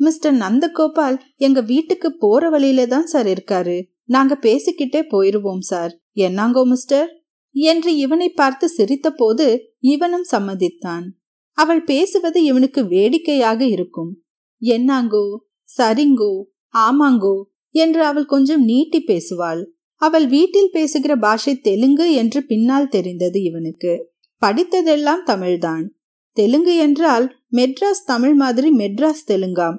மிஸ்டர் 0.00 0.36
நந்தகோபால் 0.36 1.16
எங்க 1.36 1.60
வீட்டுக்கு 1.60 2.08
போற 2.16 2.48
வழியில 2.50 2.86
தான் 2.86 3.06
சார் 3.06 3.26
இருக்காரு. 3.26 3.76
நாங்க 4.04 4.34
பேசிக்கிட்டே 4.42 5.02
போயிருவோம் 5.12 5.62
சார். 5.72 5.92
என்னாங்கோ 6.16 6.62
மிஸ்டர்? 6.64 7.08
என்று 7.54 7.96
இவனை 7.96 8.28
பார்த்து 8.30 8.66
சிரித்தபோது 8.76 9.46
இவனும் 9.78 10.26
சம்மதித்தான். 10.32 11.04
அவள் 11.58 11.82
பேசுவது 11.84 12.38
இவனுக்கு 12.44 12.86
வேடிக்கையாக 12.86 13.60
இருக்கும். 13.66 14.12
என்னாங்கோ 14.62 15.26
சரிங்கோ 15.68 16.32
ஆமாங்கோ 16.74 17.36
என்று 17.74 18.04
அவள் 18.04 18.24
கொஞ்சம் 18.24 18.64
நீட்டி 18.64 19.00
பேசுவாள். 19.06 19.62
அவள் 20.02 20.26
வீட்டில் 20.26 20.70
பேசுகிற 20.70 21.16
பாஷை 21.16 21.54
தெலுங்கு 21.60 22.12
என்று 22.12 22.40
பின்னால் 22.42 22.88
தெரிந்தது 22.88 23.42
இவனுக்கு. 23.42 23.92
படித்ததெல்லாம் 24.42 25.22
தமிழ்தான். 25.26 25.84
தெலுங்கு 26.36 26.76
என்றால் 26.76 27.26
மெட்ராஸ் 27.56 28.02
தமிழ் 28.04 28.34
மாதிரி 28.34 28.70
மெட்ராஸ் 28.76 29.24
தெலுங்காம். 29.28 29.76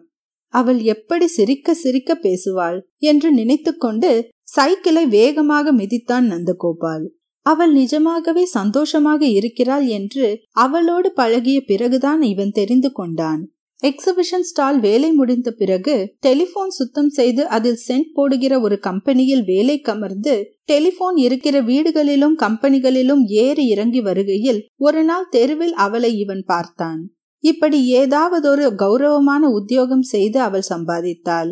அவள் 0.54 0.80
எப்படி 0.84 1.28
சிரிக்க 1.28 1.74
சிரிக்க 1.74 2.12
பேசுவாள் 2.24 2.78
என்று 2.98 3.30
நினைத்துக்கொண்டு 3.32 4.12
சைக்கிளை 4.48 5.04
வேகமாக 5.08 5.72
மிதித்தான் 5.74 6.26
நந்தகோபால். 6.32 7.06
அவள் 7.46 7.72
நிஜமாகவே 7.72 8.44
சந்தோஷமாக 8.46 9.22
இருக்கிறாள் 9.26 9.86
என்று 9.88 10.28
அவளோடு 10.58 11.10
பழகிய 11.12 11.58
பிறகுதான் 11.62 12.22
இவன் 12.22 12.52
தெரிந்து 12.52 12.90
கொண்டான். 12.92 13.42
எக்ஸிபிஷன் 13.84 14.46
ஸ்டால் 14.50 14.80
வேலை 14.80 15.10
முடிந்த 15.12 15.50
பிறகு 15.52 15.96
டெலிபோன் 16.20 16.70
சுத்தம் 16.70 17.10
செய்து 17.10 17.44
அதில் 17.48 17.82
சென்ட் 17.88 18.10
போடுகிற 18.14 18.54
ஒரு 18.60 18.78
கம்பெனியில் 18.80 19.44
வேலை 19.44 19.76
கமர்ந்து 19.80 20.36
டெலிபோன் 20.66 21.18
இருக்கிற 21.18 21.56
வீடுகளிலும் 21.62 22.38
கம்பெனிகளிலும் 22.46 23.24
ஏறி 23.44 23.66
இறங்கி 23.68 24.02
வருகையில் 24.02 24.62
ஒரு 24.78 25.04
நாள் 25.04 25.28
தெருவில் 25.30 25.76
அவளை 25.86 26.12
இவன் 26.18 26.44
பார்த்தான். 26.46 27.02
இப்படி 27.44 27.80
ஏதாவது 27.86 28.50
ஒரு 28.50 28.68
கௌரவமான 28.76 29.50
உத்தியோகம் 29.50 30.08
செய்து 30.14 30.40
அவள் 30.42 30.70
சம்பாதித்தாள். 30.70 31.52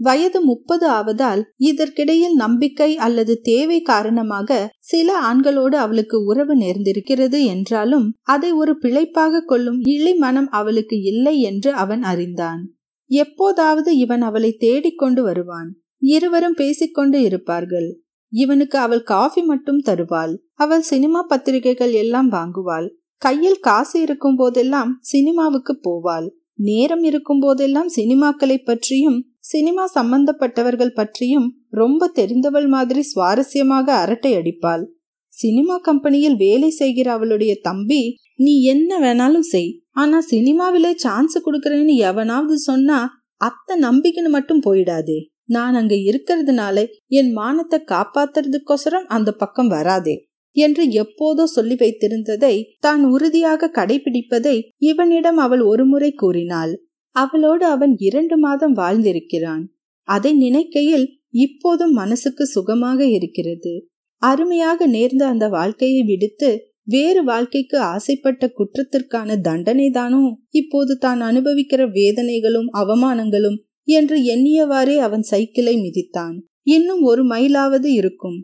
வயது 0.00 0.40
முப்பது 0.40 0.86
ஆவதால் 0.88 1.42
இதற்கிடையில் 1.56 2.34
நம்பிக்கை 2.34 2.96
அல்லது 2.96 3.40
தேவை 3.40 3.80
காரணமாக 3.82 4.68
சில 4.78 5.08
ஆண்களோடு 5.20 5.76
அவளுக்கு 5.76 6.24
உறவு 6.24 6.56
நேர்ந்திருக்கிறது 6.56 7.44
என்றாலும் 7.44 8.06
அதை 8.22 8.52
ஒரு 8.52 8.78
பிழைப்பாக 8.82 9.42
கொள்ளும் 9.46 9.80
இழி 9.84 10.14
மனம் 10.14 10.48
அவளுக்கு 10.50 11.00
இல்லை 11.02 11.40
என்று 11.40 11.72
அவன் 11.72 12.02
அறிந்தான். 12.02 12.62
எப்போதாவது 13.10 13.96
இவன் 13.96 14.22
அவளை 14.22 14.52
தேடிக்கொண்டு 14.52 15.22
வருவான். 15.22 15.70
இருவரும் 16.02 16.54
பேசிக்கொண்டு 16.54 17.22
இருப்பார்கள். 17.22 17.88
இவனுக்கு 18.32 18.78
அவள் 18.78 19.02
காஃபி 19.02 19.42
மட்டும் 19.42 19.80
தருவாள். 19.80 20.34
அவள் 20.54 20.82
சினிமா 20.82 21.22
பத்திரிகைகள் 21.22 21.92
எல்லாம் 21.92 22.30
வாங்குவாள். 22.32 22.88
கையில் 23.22 23.60
காசு 23.60 24.00
இருக்கும் 24.00 24.36
போதெல்லாம் 24.36 24.98
சினிமாவுக்கு 25.00 25.74
போவாள். 25.84 26.26
நேரம் 26.58 27.02
இருக்கும் 27.02 27.40
போதெல்லாம் 27.40 27.90
சினிமாக்களை 27.96 28.56
பற்றியும் 28.64 29.18
சினிமா 29.38 29.90
சம்பந்தப்பட்டவர்கள் 29.94 30.94
பற்றியும் 30.94 31.48
ரொம்ப 31.70 32.10
தெரிந்தவள் 32.14 32.68
மாதிரி 32.68 33.00
சுவாரஸ்யமாக 33.00 33.86
அரட்டை 33.94 34.34
அடிப்பாள். 34.34 34.84
சினிமா 35.32 35.78
கம்பெனியில் 35.78 36.36
வேலை 36.36 36.70
செய்கிற 36.70 37.12
அவளுடைய 37.12 37.60
தம்பி 37.60 38.02
நீ 38.34 38.62
என்ன 38.62 38.98
வேணாலும் 39.00 39.46
செய். 39.48 39.70
ஆனா 39.90 40.18
சினிமாவிலே 40.30 40.92
சான்ஸ் 40.94 41.36
கொடுக்கறேன்னு 41.46 41.94
எவனாவது 41.96 42.58
சொன்னா 42.58 42.98
அத்த 43.44 43.76
நம்பிக்கைன்னு 43.76 44.28
மட்டும் 44.28 44.62
போயிடாதே. 44.62 45.18
நான் 45.44 45.74
அங்க 45.74 45.94
இருக்கிறதுனால 45.94 46.86
என் 47.06 47.32
மானத்தை 47.32 47.80
காப்பாத்துறதுக்கோசரம் 47.86 49.06
அந்த 49.06 49.32
பக்கம் 49.32 49.68
வராதே. 49.68 50.28
என்று 50.56 50.82
எப்போதோ 51.02 51.44
சொல்லி 51.48 51.76
வைத்திருந்ததை 51.80 52.54
தான் 52.78 53.02
உறுதியாக 53.04 53.70
கடைபிடிப்பதை 53.74 54.56
இவனிடம் 54.82 55.36
அவள் 55.36 55.62
ஒருமுறை 55.62 56.10
கூறினாள். 56.14 56.72
அவளோடு 57.16 57.64
அவன் 57.66 57.94
இரண்டு 57.98 58.36
மாதம் 58.36 58.74
வாழ்ந்திருக்கிறான். 58.74 59.64
அதை 60.08 60.32
நினைக்கையில் 60.36 61.06
இப்போதும் 61.38 61.92
மனசுக்கு 61.92 62.44
சுகமாக 62.46 63.00
இருக்கிறது. 63.08 63.74
அருமையாக 64.22 64.86
நேர்ந்த 64.86 65.22
அந்த 65.26 65.46
வாழ்க்கையை 65.48 66.02
விடுத்து 66.02 66.50
வேறு 66.84 67.20
வாழ்க்கைக்கு 67.22 67.76
ஆசைப்பட்ட 67.92 68.44
குற்றத்திற்கான 68.58 69.36
தண்டனை 69.40 69.86
தானோ 69.90 70.22
இப்போது 70.50 70.94
தான் 70.96 71.20
அனுபவிக்கிற 71.20 71.82
வேதனைகளும் 71.90 72.68
அவமானங்களும் 72.72 73.58
என்று 73.88 74.16
எண்ணியவாறே 74.34 74.96
அவன் 74.96 75.24
சைக்கிளை 75.30 75.74
மிதித்தான். 75.76 76.36
இன்னும் 76.66 77.02
ஒரு 77.02 77.22
மைலாவது 77.24 77.88
இருக்கும். 77.92 78.38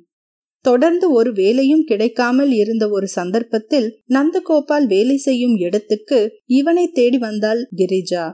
தொடர்ந்து 0.64 1.06
ஒரு 1.12 1.30
வேலையும் 1.32 1.84
கிடைக்காமல் 1.84 2.52
இருந்த 2.52 2.84
ஒரு 2.88 3.08
சந்தர்ப்பத்தில் 3.08 3.88
நந்தகோபால் 4.08 4.86
வேலை 4.86 5.16
செய்யும் 5.16 5.56
இடத்துக்கு 5.56 6.18
இவனை 6.50 6.86
தேடி 6.88 7.18
வந்தாள் 7.18 7.68
கிரிஜா. 7.76 8.24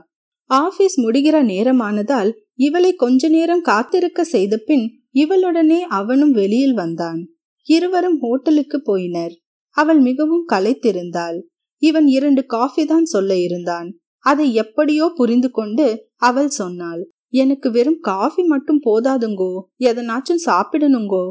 ஆபீஸ் 0.49 0.97
முடிகிற 1.01 1.37
நேரமானதால் 1.43 2.29
இவளை 2.59 2.91
கொஞ்ச 2.93 3.29
நேரம் 3.29 3.61
காத்திருக்க 3.61 4.23
செய்த 4.23 4.57
பின் 4.57 4.85
இவளுடனே 5.13 5.79
அவனும் 5.99 6.31
வெளியில் 6.31 6.73
வந்தான். 6.73 7.19
இருவரும் 7.67 8.19
ஹோட்டலுக்கு 8.19 8.77
போயினர். 8.85 9.33
அவள் 9.77 9.99
மிகவும் 9.99 10.45
களைத்திருந்தாள். 10.53 11.37
இவன் 11.81 12.07
இரண்டு 12.07 12.45
காஃபி 12.45 12.85
தான் 12.85 13.05
சொல்ல 13.05 13.31
இருந்தான். 13.37 13.89
அதை 14.25 14.53
எப்படியோ 14.53 15.05
புரிந்து 15.15 15.49
கொண்டு 15.51 15.87
அவள் 16.21 16.49
சொன்னாள். 16.49 17.01
எனக்கு 17.33 17.67
வெறும் 17.71 17.99
காஃபி 18.01 18.43
மட்டும் 18.43 18.81
போதாதுங்கோ. 18.85 19.51
எதனாச்சும் 19.79 20.45
சாப்பிடணுங்கோ. 20.45 21.25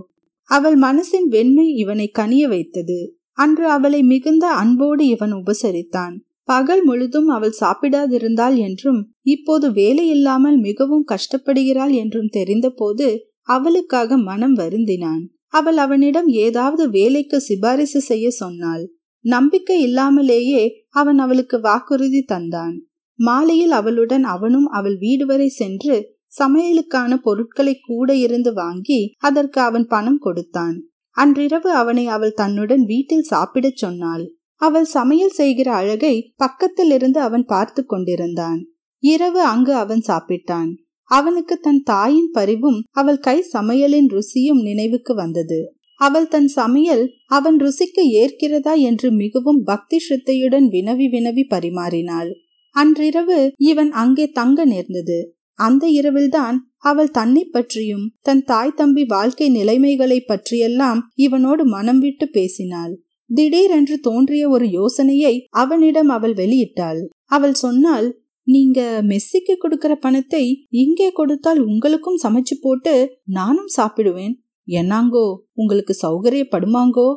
அவள் 0.50 0.76
மனசின் 0.78 1.28
வெண்மை 1.28 1.66
இவனை 1.74 2.06
கனிய 2.18 2.44
வைத்தது. 2.48 2.98
அன்று 3.32 3.66
அவளை 3.68 4.02
மிகுந்த 4.02 4.46
அன்போடு 4.52 5.06
இவன் 5.06 5.34
உபசரித்தான். 5.34 6.14
பகல் 6.44 6.82
முழுதும் 6.84 7.28
அவள் 7.28 7.54
சாப்பிடாதிருந்தாள் 7.60 8.56
என்றும் 8.56 9.00
இப்போது 9.26 9.72
வேலை 9.72 10.08
இல்லாமல் 10.08 10.58
மிகவும் 10.58 11.06
கஷ்டப்படுகிறாள் 11.08 11.94
என்றும் 11.94 12.32
தெரிந்தபோது 12.32 13.08
அவளுக்காக 13.48 14.16
மனம் 14.18 14.56
வருந்தினான். 14.56 15.22
அவள் 15.46 15.76
அவனிடம் 15.76 16.26
ஏதாவது 16.26 16.90
வேலைக்கு 16.90 17.40
சிபாரிசு 17.40 18.00
செய்ய 18.00 18.30
சொன்னாள். 18.30 18.84
நம்பிக்கை 19.24 19.80
இல்லாமலேயே 19.80 20.62
அவன் 20.90 21.18
அவளுக்கு 21.18 21.60
வாக்குறுதி 21.60 22.24
தந்தான். 22.32 22.74
மாலையில் 23.18 23.70
அவளுடன் 23.70 24.24
அவனும் 24.24 24.66
அவள் 24.68 24.96
வீடு 24.96 25.24
வரை 25.26 25.48
சென்று 25.48 25.96
சமையலுக்கான 26.38 27.16
பொருட்களை 27.16 27.74
கூட 27.86 28.14
இருந்து 28.14 28.52
வாங்கி 28.52 29.00
அதற்கு 29.18 29.60
அவன் 29.60 29.86
பணம் 29.86 30.18
கொடுத்தான். 30.18 30.76
அன்றிரவு 31.16 31.70
அவனை 31.72 32.06
அவள் 32.06 32.32
தன்னுடன் 32.32 32.84
வீட்டில் 32.84 33.22
சாப்பிடச் 33.22 33.76
சொன்னாள். 33.76 34.24
அவள் 34.60 34.84
சமையல் 34.84 35.34
செய்கிற 35.34 35.68
அழகை 35.72 36.14
பக்கத்தில் 36.36 36.90
இருந்து 36.90 37.20
அவன் 37.20 37.44
பார்த்து 37.44 37.82
கொண்டிருந்தான். 37.86 38.60
இரவு 39.02 39.40
அங்கு 39.42 39.74
அவன் 39.74 40.02
சாப்பிட்டான். 40.06 40.70
அவனுக்கு 41.10 41.56
தன் 41.56 41.82
தாயின் 41.82 42.30
பரிவும் 42.30 42.78
அவள் 42.90 43.18
கை 43.18 43.38
சமையலின் 43.52 44.08
ருசியும் 44.12 44.62
நினைவுக்கு 44.62 45.14
வந்தது. 45.14 45.60
அவள் 46.00 46.28
தன் 46.28 46.48
சமையல் 46.48 47.04
அவன் 47.26 47.58
ருசிக்கு 47.60 48.02
ஏற்கிறதா 48.22 48.74
என்று 48.80 49.08
மிகவும் 49.12 49.60
பக்தி 49.62 49.98
ஸ்ரத்தையுடன் 49.98 50.66
வினவி 50.68 51.06
வினவி 51.12 51.44
பரிமாறினாள். 51.48 52.30
அன்றிரவு 52.76 53.38
இவன் 53.56 53.90
அங்கே 53.92 54.26
தங்க 54.30 54.64
நேர்ந்தது. 54.64 55.18
அந்த 55.58 55.84
இரவில்தான் 55.88 56.56
அவள் 56.76 57.10
தன்னை 57.10 57.42
பற்றியும் 57.44 58.06
தன் 58.20 58.42
தாய் 58.44 58.74
தம்பி 58.74 59.04
வாழ்க்கை 59.04 59.48
நிலைமைகளை 59.48 60.18
பற்றியெல்லாம் 60.20 61.00
இவனோடு 61.16 61.62
மனம் 61.66 61.98
விட்டு 61.98 62.26
பேசினாள். 62.28 62.94
திடீரென்று 63.30 63.96
தோன்றிய 64.00 64.44
ஒரு 64.48 64.66
யோசனையை 64.70 65.34
அவனிடம் 65.54 66.08
அவள் 66.08 66.34
வெளியிட்டாள். 66.34 67.00
அவள் 67.24 67.54
சொன்னால் 67.54 68.08
நீங்க 68.46 68.80
மெஸ்ஸிக்கு 69.02 69.54
கொடுக்கற 69.62 69.92
பணத்தை 69.94 70.44
இங்கே 70.82 71.08
கொடுத்தால் 71.12 71.60
உங்களுக்கும் 71.64 72.20
சமைச்சு 72.22 72.56
போட்டு 72.60 72.94
நானும் 73.28 73.70
சாப்பிடுவேன். 73.76 74.34
என்னாங்கோ 74.68 75.26
உங்களுக்கு 75.52 75.94
சௌகரியப்படுமாங்கோ? 76.02 77.08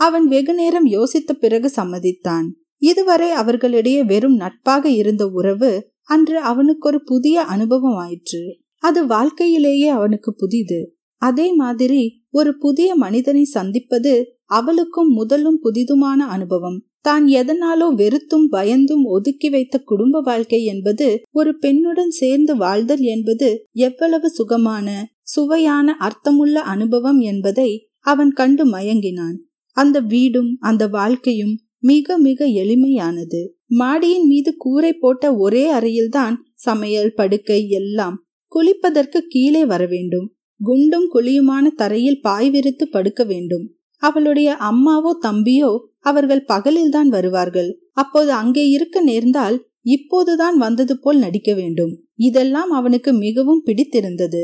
அவன் 0.00 0.26
வெகு 0.28 0.54
நேரம் 0.54 0.88
யோசித்த 0.88 1.32
பிறகு 1.32 1.68
சம்மதித்தான். 1.76 2.46
இதுவரை 2.82 3.30
அவர்களிடையே 3.30 4.02
வெறும் 4.02 4.36
நட்பாக 4.36 4.84
இருந்த 4.90 5.24
உறவு 5.28 5.70
அன்று 6.08 6.38
அவனுக்கு 6.40 6.88
ஒரு 6.88 7.00
புதிய 7.02 7.42
அனுபவம் 7.44 7.96
ஆயிற்று 7.96 8.42
அது 8.82 9.00
வாழ்க்கையிலேயே 9.06 9.88
அவனுக்கு 9.88 10.30
புதிது. 10.34 10.80
அதே 11.22 11.48
மாதிரி 11.52 12.02
ஒரு 12.30 12.50
புதிய 12.58 12.94
மனிதனை 12.94 13.44
சந்திப்பது 13.44 14.14
அவளுக்கும் 14.50 15.10
முதலும் 15.12 15.58
புதிதுமான 15.62 16.20
அனுபவம். 16.26 16.78
தான் 17.00 17.24
எதனாலோ 17.26 17.86
வெறுத்தும் 17.94 18.46
பயந்தும் 18.52 19.04
ஒதுக்கி 19.06 19.48
வைத்த 19.48 19.78
குடும்ப 19.78 20.20
வாழ்க்கை 20.20 20.60
என்பது 20.64 21.06
ஒரு 21.30 21.58
பெண்ணுடன் 21.60 22.12
சேர்ந்து 22.12 22.56
வாழ்தல் 22.56 23.04
என்பது 23.14 23.48
எவ்வளவு 23.80 24.28
சுகமான 24.28 24.88
சுவையான 25.22 25.96
அர்த்தமுள்ள 26.00 26.56
அனுபவம் 26.74 27.20
என்பதை 27.20 27.70
அவன் 28.06 28.32
கண்டு 28.32 28.64
மயங்கினான். 28.70 29.36
அந்த 29.76 30.00
வீடும் 30.00 30.56
அந்த 30.60 30.88
வாழ்க்கையும் 30.88 31.54
மிக 31.78 32.18
மிக 32.18 32.46
எளிமையானது. 32.62 33.40
மாடியின் 33.72 34.26
மீது 34.26 34.50
கூரை 34.56 34.92
போட்ட 34.92 35.24
ஒரே 35.36 35.64
அறையில்தான் 35.72 36.34
சமையல் 36.54 37.12
படுக்கை 37.14 37.60
எல்லாம் 37.70 38.16
குளிப்பதற்கு 38.52 39.18
கீழே 39.28 39.62
வர 39.64 39.82
வேண்டும். 39.86 40.26
குண்டும் 40.60 41.06
குழியுமான 41.14 41.64
தரையில் 41.76 42.20
பாய் 42.20 42.50
விரித்து 42.50 42.84
படுக்க 42.88 43.22
வேண்டும். 43.24 43.64
அவளுடைய 44.02 44.50
அம்மாவோ 44.60 45.12
தம்பியோ 45.22 45.70
அவர்கள் 46.00 46.48
பகலில்தான் 46.48 47.08
வருவார்கள். 47.08 47.70
அப்போது 47.92 48.30
அங்கே 48.32 48.64
இருக்க 48.68 49.00
நேர்ந்தால் 49.00 49.56
இப்போதுதான் 49.86 50.56
வந்தது 50.56 50.94
போல் 50.98 51.18
நடிக்க 51.18 51.50
வேண்டும். 51.54 51.92
இதெல்லாம் 52.20 52.70
அவனுக்கு 52.70 53.10
மிகவும் 53.12 53.62
பிடித்திருந்தது. 53.62 54.42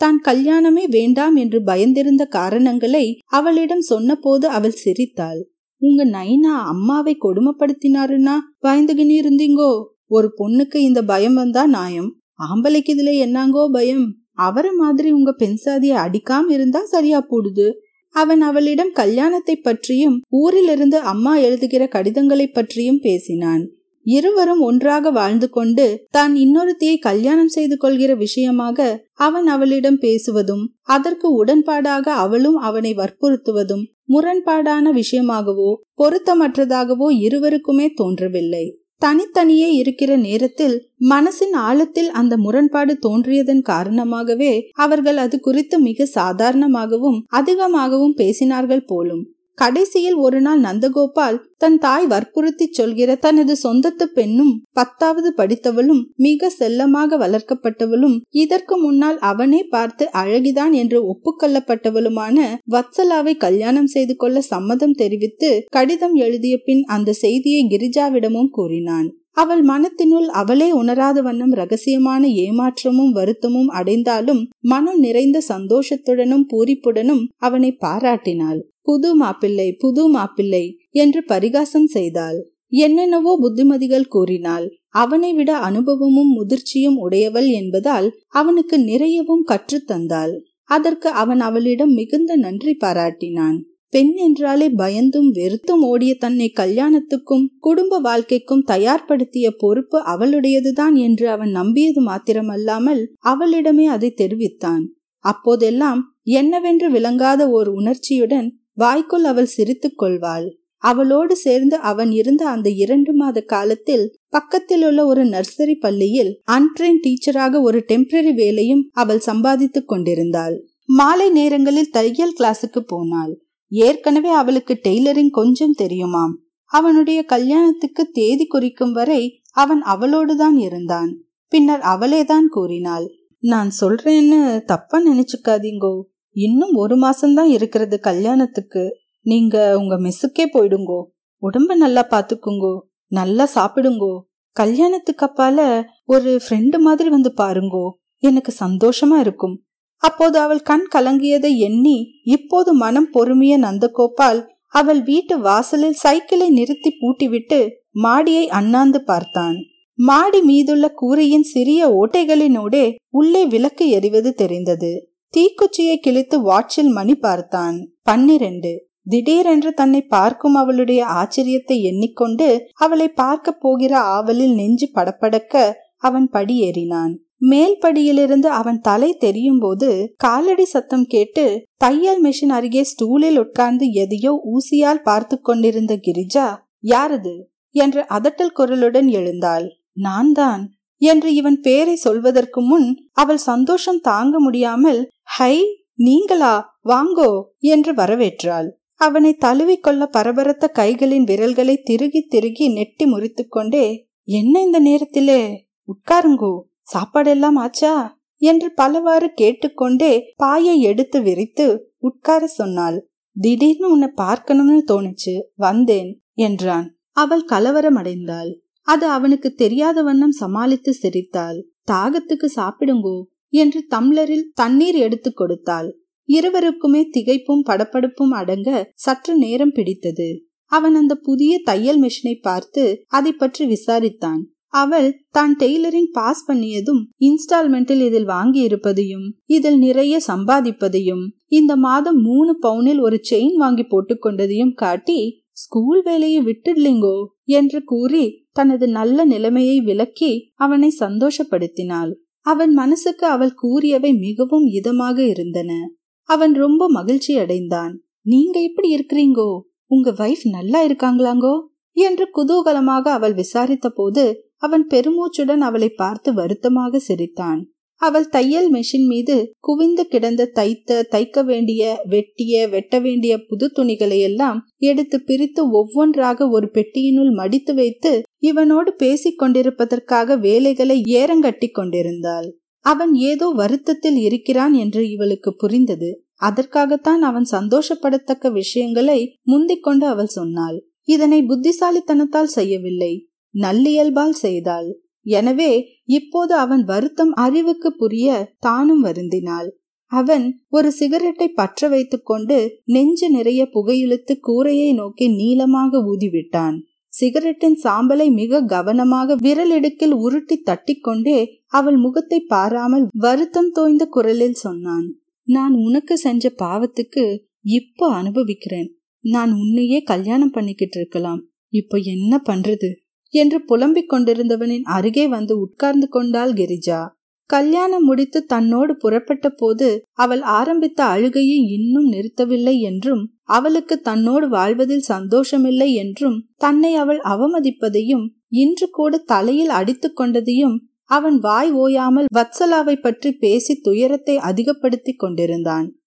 தான் 0.00 0.18
கல்யாணமே 0.24 0.84
வேண்டாம் 0.88 1.36
என்று 1.36 1.58
பயந்திருந்த 1.62 2.24
காரணங்களை 2.30 3.04
அவளிடம் 3.30 3.84
சொன்னபோது 3.90 4.46
அவள் 4.48 4.80
சிரித்தாள். 4.82 5.40
உங்க 5.82 6.04
நைனா 6.04 6.54
அம்மாவை 6.64 7.16
கொடுமைப்படுத்தினாருன்னா 7.22 8.36
பயந்துகின்னு 8.66 9.16
இருந்தீங்கோ 9.22 9.70
ஒரு 10.06 10.28
பொண்ணுக்கு 10.36 10.76
இந்த 10.76 11.00
பயம் 11.02 11.34
வந்தா 11.34 11.66
நியாயம் 11.66 12.10
ஆம்பளைக்கு 12.46 12.90
இதுல 12.94 13.12
என்னங்கோ 13.24 13.62
பயம். 13.72 14.06
அவரை 14.32 14.70
மாதிரி 14.72 15.12
உங்க 15.12 15.30
பெண்சாதிய 15.38 15.92
அடிக்காம 16.04 16.50
இருந்தா 16.50 16.84
சரியா 16.84 17.26
போடுது. 17.30 17.66
அவன் 18.14 18.40
அவளிடம் 18.40 18.92
கல்யாணத்தை 18.92 19.56
பற்றியும் 19.56 20.16
ஊரிலிருந்து 20.28 20.98
அம்மா 20.98 21.36
எழுதுகிற 21.36 21.86
கடிதங்களை 21.86 22.46
பற்றியும் 22.48 23.00
பேசினான். 23.02 23.64
இருவரும் 24.08 24.60
ஒன்றாக 24.60 25.10
வாழ்ந்து 25.10 25.48
கொண்டு 25.48 25.86
தான் 26.10 26.34
இன்னொருத்தியை 26.36 26.96
கல்யாணம் 26.98 27.52
செய்து 27.56 27.76
கொள்கிற 27.76 28.14
விஷயமாக 28.14 28.88
அவன் 29.18 29.46
அவளிடம் 29.46 30.00
பேசுவதும் 30.02 30.64
அதற்கு 30.88 31.28
உடன்பாடாக 31.38 32.06
அவளும் 32.24 32.58
அவனை 32.60 32.92
வற்புறுத்துவதும் 32.94 33.84
முரண்பாடான 34.12 34.92
விஷயமாகவோ 34.92 35.70
பொருத்தமற்றதாகவோ 35.98 37.08
இருவருக்குமே 37.24 37.86
தோன்றவில்லை. 37.94 38.66
தனித்தனியே 39.02 39.66
இருக்கிற 39.72 40.12
நேரத்தில் 40.16 40.76
மனசின் 41.08 41.54
ஆழத்தில் 41.60 42.08
அந்த 42.10 42.34
முரண்பாடு 42.36 42.94
தோன்றியதன் 43.06 43.62
காரணமாகவே 43.62 44.52
அவர்கள் 44.74 45.16
அது 45.16 45.36
குறித்து 45.40 45.76
மிக 45.80 46.06
சாதாரணமாகவும் 46.14 47.18
அதிகமாகவும் 47.32 48.16
பேசினார்கள் 48.16 48.88
போலும். 48.88 49.22
கடைசியில் 49.58 50.16
ஒரு 50.16 50.38
நாள் 50.40 50.60
நந்தகோபால் 50.60 51.38
தன் 51.56 51.78
தாய் 51.78 52.06
வற்புறுத்தி 52.06 52.66
சொல்கிற 52.70 53.16
தனது 53.16 53.54
சொந்தத்து 53.62 54.06
பெண்ணும் 54.08 54.52
பத்தாவது 54.72 55.30
படித்தவளும் 55.36 56.02
மிக 56.16 56.50
செல்லமாக 56.50 57.18
வளர்க்கப்பட்டவளும் 57.18 58.16
இதற்கு 58.34 58.76
முன்னால் 58.78 59.18
அவனே 59.22 59.60
பார்த்து 59.66 60.06
அழகிதான் 60.12 60.72
என்று 60.72 61.00
ஒப்புக்கொள்ளப்பட்டவளுமான 61.04 62.36
வத்சலாவை 62.70 63.34
கல்யாணம் 63.36 63.86
செய்து 63.86 64.16
கொள்ள 64.16 64.40
சம்மதம் 64.48 64.94
தெரிவித்து 64.94 65.50
கடிதம் 65.68 66.16
எழுதிய 66.16 66.56
பின் 66.58 66.84
அந்த 66.86 67.16
செய்தியை 67.24 67.64
கிரிஜாவிடமும் 67.66 68.50
கூறினான். 68.50 69.08
அவள் 69.32 69.60
மனத்தினுள் 69.62 70.28
அவளே 70.32 70.68
உணராத 70.72 71.18
வண்ணம் 71.22 71.52
ரகசியமான 71.52 72.22
ஏமாற்றமும் 72.38 73.12
வருத்தமும் 73.12 73.68
அடைந்தாலும் 73.70 74.40
மனம் 74.66 74.98
நிறைந்த 74.98 75.38
சந்தோஷத்துடனும் 75.48 76.44
பூரிப்புடனும் 76.50 77.22
அவனை 77.38 77.70
பாராட்டினாள். 77.80 78.60
புது 78.88 79.10
மாப்பிள்ளை 79.14 79.68
புது 79.80 80.04
மாப்பிள்ளை 80.08 80.64
என்று 81.02 81.20
பரிகாசம் 81.24 81.88
செய்தாள். 81.88 82.38
என்னென்னவோ 82.78 83.32
புத்திமதிகள் 83.42 84.06
கூறினாள். 84.08 84.66
அவனை 84.94 85.30
விட 85.32 85.50
அனுபவமும் 85.68 86.30
முதிர்ச்சியும் 86.34 86.98
உடையவள் 86.98 87.48
என்பதால் 87.60 88.08
அவனுக்கு 88.32 88.76
நிறையவும் 88.82 89.44
கற்றுத்தந்தாள் 89.50 90.34
அதற்கு 90.70 91.08
அவன் 91.14 91.40
அவளிடம் 91.40 91.92
மிகுந்த 91.92 92.32
நன்றி 92.36 92.72
பாராட்டினான். 92.80 93.58
பெண் 93.92 94.10
என்றாலே 94.18 94.66
பயந்தும் 94.78 95.28
வெறுத்தும் 95.30 95.82
ஓடிய 95.82 96.12
தன்னை 96.14 96.48
கல்யாணத்துக்கும் 96.52 97.44
குடும்ப 97.58 98.00
வாழ்க்கைக்கும் 98.00 98.66
தயார்படுத்திய 98.66 99.46
பொறுப்பு 99.56 99.98
அவளுடையதுதான் 100.12 100.96
என்று 100.98 101.26
அவன் 101.28 101.52
நம்பியது 101.52 102.02
மாத்திரமல்லாமல் 102.02 103.02
அவளிடமே 103.24 103.86
அதை 103.86 104.10
தெரிவித்தான். 104.12 104.84
அப்போதெல்லாம் 105.24 106.02
என்னவென்று 106.32 106.88
விளங்காத 106.90 107.42
ஓர் 107.50 107.68
உணர்ச்சியுடன் 107.70 108.48
வாய்க்குள் 108.78 109.24
அவள் 109.24 109.46
சிரித்துக் 109.46 109.98
கொள்வாள் 109.98 110.58
அவளோடு 110.82 111.36
சேர்ந்து 111.36 111.76
அவன் 111.76 112.10
இருந்த 112.10 112.48
அந்த 112.48 112.70
இரண்டு 112.70 113.12
மாத 113.12 113.40
காலத்தில் 113.40 114.18
பக்கத்தில் 114.28 114.84
உள்ள 114.84 115.06
ஒரு 115.06 115.24
நர்சரி 115.24 115.74
பள்ளியில் 115.80 116.40
அன்ட்ரெயின் 116.50 117.00
டீச்சராக 117.02 117.60
ஒரு 117.60 117.84
டெம்பரரி 117.88 118.34
வேலையும் 118.34 118.88
அவள் 118.92 119.18
சம்பாதித்துக் 119.18 119.88
கொண்டிருந்தாள். 119.88 120.64
மாலை 120.86 121.30
நேரங்களில் 121.30 121.90
தையல் 121.90 122.34
கிளாஸுக்கு 122.40 122.78
போனாள். 122.86 123.40
ஏற்கனவே 123.68 124.28
அவளுக்கு 124.28 124.80
டெய்லரிங் 124.88 125.30
கொஞ்சம் 125.30 125.74
தெரியுமாம். 125.78 126.34
அவனுடைய 126.64 127.24
கல்யாணத்துக்கு 127.24 128.10
தேதி 128.12 128.46
குறிக்கும் 128.46 128.92
வரை 128.92 129.42
அவன் 129.52 129.82
அவளோடுதான் 129.82 130.56
இருந்தான். 130.58 131.22
பின்னர் 131.48 131.80
அவளேதான் 131.80 132.46
கூறினாள். 132.50 133.14
நான் 133.38 133.70
சொல்றேன்னு 133.80 134.62
தப்பா 134.62 134.98
நினைச்சுக்காதீங்கோ. 135.00 136.02
இன்னும் 136.38 136.74
ஒரு 136.74 136.96
மாசம்தான் 136.96 137.48
இருக்கிறது 137.48 138.00
கல்யாணத்துக்கு. 138.00 138.82
நீங்க 139.20 139.78
உங்க 139.78 139.94
மெஸ்ஸுக்கே 140.00 140.44
போயிடுங்கோ. 140.52 141.00
உடம்ப 141.42 141.74
நல்லா 141.74 142.06
பாத்துக்குங்கோ. 142.10 142.80
நல்லா 143.08 143.48
சாப்பிடுங்கோ. 143.54 144.20
கல்யாணத்துக்கு 144.52 145.24
அப்பால 145.26 145.84
ஒரு 146.04 146.40
ஃப்ரெண்டு 146.44 146.78
மாதிரி 146.78 147.08
வந்து 147.08 147.32
பாருங்கோ. 147.36 147.90
எனக்கு 148.18 148.52
சந்தோஷமா 148.64 149.18
இருக்கும். 149.20 149.62
அப்போது 149.98 150.38
அவள் 150.38 150.60
கண் 150.60 150.86
கலங்கியதை 150.94 151.56
எண்ணி 151.56 152.06
இப்போது 152.24 152.74
மனம் 152.74 153.10
பொறுமிய 153.14 153.56
நந்தகோபால் 153.56 154.40
அவள் 154.68 155.02
வீட்டு 155.02 155.40
வாசலில் 155.40 155.92
சைக்கிளை 155.92 156.48
நிறுத்தி 156.50 156.90
பூட்டிவிட்டு 157.00 157.70
மாடியை 157.90 158.48
அண்ணாந்து 158.48 159.04
பார்த்தான். 159.04 159.56
மாடி 159.98 160.40
மீதுள்ள 160.42 160.90
கூரையின் 160.90 161.42
சிறிய 161.42 161.80
ஓட்டைகளினோடே 161.88 162.94
உள்ளே 163.08 163.46
விளக்கு 163.46 163.88
எரிவது 163.88 164.30
தெரிந்தது. 164.32 164.92
தீக்குச்சியை 165.34 165.96
கிழித்து 165.98 166.36
வாட்சில் 166.42 166.90
மணி 166.90 167.14
பார்த்தான். 167.18 167.78
பன்னிரண்டு. 168.02 168.72
திடீரென்று 169.10 169.70
தன்னை 169.72 170.00
பார்க்கும் 170.06 170.56
அவளுடைய 170.56 171.00
ஆச்சரியத்தை 171.20 171.76
எண்ணிக்கொண்டு 171.90 172.48
அவளை 172.76 173.08
பார்க்க 173.20 173.52
போகிற 173.62 173.92
ஆவலில் 174.16 174.54
நெஞ்சு 174.54 174.86
படப்படக்க 174.96 175.54
அவன் 175.98 176.26
படி 176.28 176.56
ஏறினான். 176.68 177.14
மேல் 177.42 177.76
படியிலிருந்து 177.84 178.48
அவன் 178.50 178.80
தலை 178.80 179.10
தெரியும் 179.16 179.58
போது 179.58 179.88
காலடி 180.16 180.66
சத்தம் 180.66 181.06
கேட்டு 181.06 181.44
தையல் 181.76 182.20
மிஷின் 182.24 182.54
அருகே 182.56 182.82
ஸ்டூலில் 182.82 183.38
உட்கார்ந்து 183.38 183.86
எதையோ 184.02 184.32
ஊசியால் 184.52 185.02
பார்த்து 185.02 185.36
கொண்டிருந்த 185.40 185.94
கிரிஜா 186.06 186.46
யாரது 186.84 187.34
என்று 187.74 188.02
அதட்டல் 188.16 188.56
குரலுடன் 188.58 189.08
எழுந்தாள். 189.12 189.66
நான் 189.98 190.32
தான் 190.32 190.64
என்று 191.00 191.34
இவன் 191.34 191.60
பேரை 191.60 191.94
சொல்வதற்கு 191.94 192.60
முன் 192.62 192.88
அவள் 193.12 193.36
சந்தோஷம் 193.36 194.00
தாங்க 194.00 194.40
முடியாமல் 194.40 195.00
ஹை 195.22 195.54
நீங்களா? 195.94 196.54
வாங்கோ! 196.84 197.30
என்று 197.58 197.92
வரவேற்றாள். 197.92 198.68
அவனை 199.00 199.36
தழுவிக்கொள்ள 199.44 200.02
பரபரத்த 200.06 200.70
கைகளின் 200.74 201.24
விரல்களை 201.24 201.82
திருகி 201.82 202.20
திருகி 202.20 202.68
நெட்டி 202.68 203.06
முறித்து 203.06 203.48
கொண்டே 203.48 203.86
என்ன 204.28 204.62
இந்த 204.62 204.78
நேரத்திலே? 204.80 205.66
உட்காருங்கோ. 205.88 206.52
சாப்பாடெல்லாம் 206.92 207.58
ஆச்சா? 207.58 207.94
என்று 208.42 208.72
பலவாறு 208.72 209.32
கேட்டுக்கொண்டே 209.34 210.12
பாயை 210.36 210.80
எடுத்து 210.80 211.22
விரித்து 211.22 211.66
உட்கார 211.98 212.46
சொன்னாள். 212.46 212.98
திடீர்னு 213.36 213.90
உன்னை 213.90 214.08
பார்க்கணும்னு 214.14 214.84
தோணுச்சு. 214.86 215.34
வந்தேன் 215.56 216.10
என்றான். 216.38 216.86
அவள் 217.12 217.44
கலவரம் 217.44 217.96
அடைந்தாள் 217.96 218.50
அது 218.88 219.06
அவனுக்கு 219.08 219.48
தெரியாத 219.54 220.02
வண்ணம் 220.02 220.38
சமாளித்து 220.38 220.92
சிரித்தாள். 220.94 221.58
தாகத்துக்கு 221.90 222.48
சாப்பிடுங்கோ 222.56 223.16
என்று 223.52 223.80
தம்ளரில் 223.88 224.50
தண்ணீர் 224.54 224.98
எடுத்து 224.98 225.30
கொடுத்தாள். 225.32 225.88
இருவருக்குமே 226.28 227.02
திகைப்பும் 227.14 227.66
படப்படுப்பும் 227.68 228.32
அடங்க 228.32 228.70
சற்று 228.96 229.34
நேரம் 229.36 229.74
பிடித்தது. 229.74 230.28
அவன் 230.72 230.94
அந்த 230.94 231.14
புதிய 231.18 231.52
தையல் 231.64 232.00
மிஷினை 232.02 232.34
பார்த்து 232.40 232.82
அதை 233.08 233.32
பற்றி 233.32 233.64
விசாரித்தான். 233.66 234.40
அவள் 234.74 235.08
தான் 235.30 235.52
டெய்லரிங் 235.60 236.10
பாஸ் 236.12 236.42
பண்ணியதும் 236.48 237.00
இன்ஸ்டால்மெண்டில் 237.18 238.02
இதில் 238.02 238.26
வாங்கி 238.26 238.60
இருப்பதையும் 238.60 239.26
இதில் 239.46 239.78
நிறைய 239.78 240.14
சம்பாதிப்பதையும் 240.26 241.24
இந்த 241.50 241.72
மாதம் 241.76 242.18
மூணு 242.20 242.52
பவுனில் 242.58 243.00
ஒரு 243.00 243.18
செயின் 243.30 243.56
வாங்கி 243.56 243.84
போட்டுக்கொண்டதையும் 243.84 244.74
காட்டி 244.74 245.18
ஸ்கூல் 245.60 246.02
வேலையை 246.02 246.40
விட்டுடலிங்கோ? 246.42 247.16
என்று 247.44 247.84
கூறி 247.84 248.24
தனது 248.52 248.88
நல்ல 248.88 249.24
நிலைமையை 249.24 249.80
விளக்கி 249.80 250.50
அவனை 250.54 250.88
சந்தோஷப்படுத்தினாள். 251.00 252.12
அவன் 252.46 252.72
மனசுக்கு 252.72 253.26
அவள் 253.26 253.54
கூறியவை 253.54 254.14
மிகவும் 254.14 254.66
இதமாக 254.66 255.18
இருந்தன. 255.18 255.90
அவன் 256.28 256.52
ரொம்ப 256.54 256.88
மகிழ்ச்சி 256.88 257.38
அடைந்தான். 257.38 257.94
நீங்க 258.22 258.60
எப்படி 258.60 258.88
இருக்கிறீங்கோ? 258.96 259.60
உங்க 259.86 260.10
வைஃப் 260.10 260.44
நல்லா 260.50 260.86
இருக்காங்களாங்கோ? 260.86 261.56
என்று 261.96 262.26
குதூகலமாக 262.36 263.08
அவள் 263.08 263.34
விசாரித்த 263.34 263.88
போது 263.90 264.24
அவன் 264.56 264.86
பெருமூச்சுடன் 264.86 265.60
அவளை 265.60 265.88
பார்த்து 265.88 266.34
வருத்தமாக 266.34 266.98
சிரித்தான். 266.98 267.60
அவள் 268.00 268.28
தையல் 268.28 268.72
மெஷின் 268.72 269.06
மீது 269.06 269.36
குவிந்து 269.60 270.06
கிடந்த 270.06 270.46
தைத்த 270.46 271.06
தைக்க 271.10 271.44
வேண்டிய 271.44 271.82
வெட்டிய 272.04 272.68
வெட்ட 272.68 272.98
வேண்டிய 272.98 273.38
புது 273.38 273.70
துணிகளை 273.70 274.20
எல்லாம் 274.20 274.66
எடுத்து 274.76 275.20
பிரித்து 275.20 275.70
ஒவ்வொன்றாக 275.70 276.48
ஒரு 276.48 276.70
பெட்டியினுள் 276.74 277.32
மடித்து 277.32 277.74
வைத்து 277.74 278.22
இவனோடு 278.42 278.90
பேசிக் 278.96 279.42
கொண்டிருப்பதற்காக 279.42 280.38
வேலைகளை 280.38 281.02
ஏறங்கட்டி 281.06 281.70
கொண்டிருந்தாள். 281.70 282.48
அவன் 282.84 283.14
ஏதோ 283.14 283.48
வருத்தத்தில் 283.48 284.16
இருக்கிறான் 284.16 284.72
என்று 284.72 285.10
இவளுக்கு 285.10 285.50
புரிந்தது. 285.54 286.10
அதற்காகத்தான் 286.34 287.22
அவன் 287.22 287.46
சந்தோஷப்படத்தக்க 287.50 288.52
விஷயங்களை 288.52 289.36
முந்திக் 289.42 289.82
கொண்டு 289.82 290.06
அவள் 290.06 290.26
சொன்னாள். 290.26 290.78
இதனை 291.08 291.42
புத்திசாலித்தனத்தால் 291.42 292.54
செய்யவில்லை. 292.56 293.12
நல்லியல்பால் 293.54 294.36
செய்தாள். 294.44 294.88
எனவே 295.30 295.72
இப்போது 296.10 296.52
அவன் 296.54 296.82
வருத்தம் 296.84 297.32
அறிவுக்கு 297.36 297.90
புரிய 297.92 298.28
தானும் 298.58 299.02
வருந்தினாள். 299.04 299.68
அவன் 300.12 300.44
ஒரு 300.68 300.88
சிகரெட்டை 300.92 301.48
பற்ற 301.50 301.88
வைத்துக் 301.88 302.28
கொண்டு 302.30 302.58
நெஞ்சு 302.84 303.26
நிறைய 303.30 303.62
புகையிழுத்து 303.68 304.34
கூரையை 304.40 304.90
நோக்கி 304.92 305.26
நீளமாக 305.40 306.00
ஊதிவிட்டான். 306.12 306.76
சிகரெட்டின் 307.12 307.76
சாம்பலை 307.84 308.26
மிக 308.32 308.60
கவனமாக 308.72 309.36
விரலிடுக்கில் 309.44 310.14
உருட்டி 310.24 310.56
தட்டிக்கொண்டே 310.62 311.38
அவள் 311.68 311.96
முகத்தை 311.96 312.38
பாராமல் 312.52 313.06
வருத்தம் 313.18 313.70
தோய்ந்த 313.70 314.04
குரலில் 314.06 314.60
சொன்னான் 314.64 315.06
நான் 315.48 315.74
உனக்கு 315.86 316.14
செஞ்ச 316.18 316.52
பாவத்துக்கு 316.62 317.24
இப்போ 317.70 318.06
அனுபவிக்கிறேன். 318.20 318.88
நான் 319.24 319.52
உன்னையே 319.52 319.98
கல்யாணம் 320.02 320.50
பண்ணிக்கிட்டு 320.50 320.98
இருக்கலாம் 321.00 321.40
இப்போ 321.72 321.96
என்ன 322.14 322.32
பண்றது? 322.46 322.88
என்று 323.28 323.64
புலம்பிக் 323.64 324.12
கொண்டிருந்தவனின் 324.12 324.82
அருகே 324.82 325.28
வந்து 325.28 325.58
உட்கார்ந்து 325.58 326.08
கொண்டாள் 326.08 326.52
கிரிஜா. 326.52 327.08
கல்யாணம் 327.46 328.04
முடித்து 328.04 328.44
தன்னோடு 328.44 328.96
புறப்பட்ட 328.96 329.50
போது 329.50 330.02
அவள் 330.12 330.40
ஆரம்பித்த 330.40 331.04
அழுகையை 331.04 331.58
இன்னும் 331.72 332.12
நிறுத்தவில்லை 332.12 332.78
என்றும் 332.78 333.32
அவளுக்கு 333.42 334.00
தன்னோடு 334.00 334.48
வாழ்வதில் 334.48 335.04
சந்தோஷமில்லை 335.08 335.92
என்றும் 335.92 336.46
தன்னை 336.56 336.94
அவள் 336.94 337.18
அவமதிப்பதையும் 337.18 338.26
இன்று 338.48 338.90
கூட 338.90 339.18
தலையில் 339.18 339.68
அடித்துக் 339.68 340.20
கொண்டதையும் 340.20 340.76
அவன் 341.04 341.38
வாய் 341.38 341.72
ஓயாமல் 341.72 342.26
வத்சலாவை 342.34 343.00
பற்றி 343.00 343.32
பேசி 343.32 343.74
துயரத்தை 343.74 344.36
அதிகப்படுத்திக் 344.36 345.18
கொண்டிருந்தான். 345.18 345.97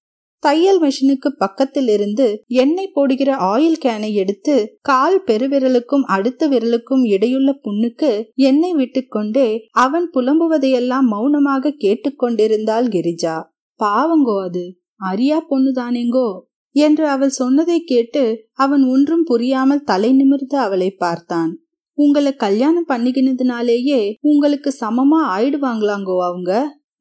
தையல் 0.43 0.79
மிஷினுக்கு 0.81 1.29
பக்கத்தில் 1.37 1.87
இருந்து 1.87 2.27
எண்ணெய் 2.47 2.91
போடுகிற 2.93 3.31
ஆயில் 3.35 3.77
கேனை 3.85 4.11
எடுத்து 4.13 4.55
கால் 4.81 5.23
பெருவிரலுக்கும் 5.27 6.05
அடுத்த 6.07 6.49
விரலுக்கும் 6.49 7.03
இடையுள்ள 7.05 7.51
புண்ணுக்கு 7.63 8.11
எண்ணெய் 8.33 8.73
விட்டுக்கொண்டே 8.73 9.47
அவன் 9.71 10.09
புலம்புவதையெல்லாம் 10.13 11.07
மௌனமாக 11.07 11.73
கேட்டுக்கொண்டிருந்தாள் 11.77 12.87
கிரிஜா. 12.95 13.35
பாவங்கோ 13.79 14.37
அது. 14.43 14.63
அரியா 15.11 15.37
பொண்ணுதானேங்கோ? 15.49 16.27
என்று 16.75 17.07
அவள் 17.07 17.29
சொன்னதை 17.29 17.83
கேட்டு 17.83 18.23
அவன் 18.53 18.83
ஒன்றும் 18.83 19.23
புரியாமல் 19.23 19.83
தலை 19.83 20.11
நிமிர்ந்து 20.13 20.57
அவளை 20.57 20.89
பார்த்தான். 20.91 21.51
உங்களை 21.97 22.35
கல்யாணம் 22.35 22.87
பண்ணிக்கினதுனாலேயே 22.87 24.01
உங்களுக்கு 24.21 24.69
சமமா 24.79 25.19
ஆயிடுவாங்களாங்கோ 25.35 26.17
அவங்க? 26.23 26.51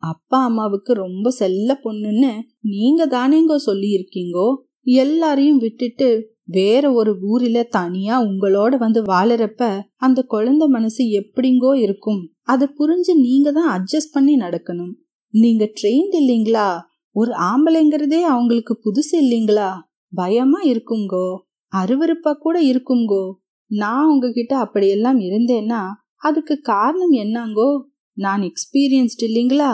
அப்பா 0.03 0.45
அம்மாவுக்கு 0.45 0.93
ரொம்ப 0.95 1.31
செல்ல 1.31 1.81
பொண்ணுன்னு 1.85 2.33
நீங்க 2.61 3.07
தானேங்கோ 3.07 3.57
சொல்லியிருக்கீங்கோ? 3.67 4.55
எல்லாரையும் 4.83 5.57
விட்டுட்டு 5.57 6.09
வேற 6.45 6.93
ஒரு 6.93 7.13
ஊரில 7.31 7.65
தனியா 7.69 8.23
உங்களோட 8.23 8.77
வந்து 8.79 9.03
வாழறப்ப 9.03 9.81
அந்த 9.97 10.23
குழந்தை 10.23 10.69
மனசு 10.69 11.05
எப்படிங்கோ 11.05 11.75
இருக்கும். 11.77 12.29
அதை 12.43 12.69
புரிஞ்சு 12.79 13.15
நீங்க 13.15 13.53
தான் 13.53 13.71
அட்ஜஸ்ட் 13.77 14.13
பண்ணி 14.13 14.37
நடக்கணும். 14.37 14.93
நீங்க 15.35 15.73
ட்ரெயின்ட் 15.83 16.17
இல்லைங்களா? 16.21 16.69
ஒரு 17.17 17.33
ஆம்பளைங்கிறதே 17.33 18.21
அவங்களுக்கு 18.23 18.81
புதுசு 18.85 19.15
இல்லைங்களா? 19.21 19.71
பயமா 20.13 20.61
இருக்குங்கோ. 20.63 21.27
அருவருப்பா 21.73 22.33
கூட 22.33 22.61
இருக்குங்கோ. 22.63 23.25
நான் 23.71 24.09
உங்ககிட்ட 24.09 24.57
அப்படியெல்லாம் 24.57 25.21
இருந்தேன்னா 25.21 25.83
அதுக்கு 26.17 26.61
காரணம் 26.61 27.13
என்னங்கோ? 27.13 27.71
நான் 28.21 28.43
எக்ஸ்பீரியன்ஸ்ட் 28.43 29.23
இல்லைங்களா? 29.27 29.73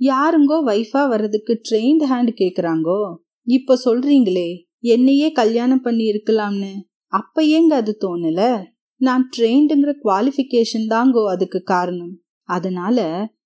யாருங்கோ 0.00 0.56
வைஃபா 0.66 1.08
வர்றதுக்கு 1.08 1.60
ட்ரெயின்ட் 1.70 2.04
ஹேண்ட் 2.10 2.30
கேட்குறாங்கோ 2.40 3.14
இப்போ 3.42 3.74
சொல்றீங்களே 3.84 4.50
என்னையே 4.78 5.32
கல்யாணம் 5.32 5.80
பண்ணி 5.80 6.04
இருக்கலாம்னு. 6.10 6.70
அப்ப 7.12 7.42
ஏங்க 7.46 7.74
அது 7.80 7.96
தோணல? 8.00 8.64
நான் 9.00 9.28
ட்ரெயின்டுங்கிற 9.36 9.92
குவாலிஃபிகேஷன் 10.04 10.86
தாங்கோ 10.86 11.28
அதுக்கு 11.28 11.62
காரணம். 11.62 12.14
அதனால 12.48 12.98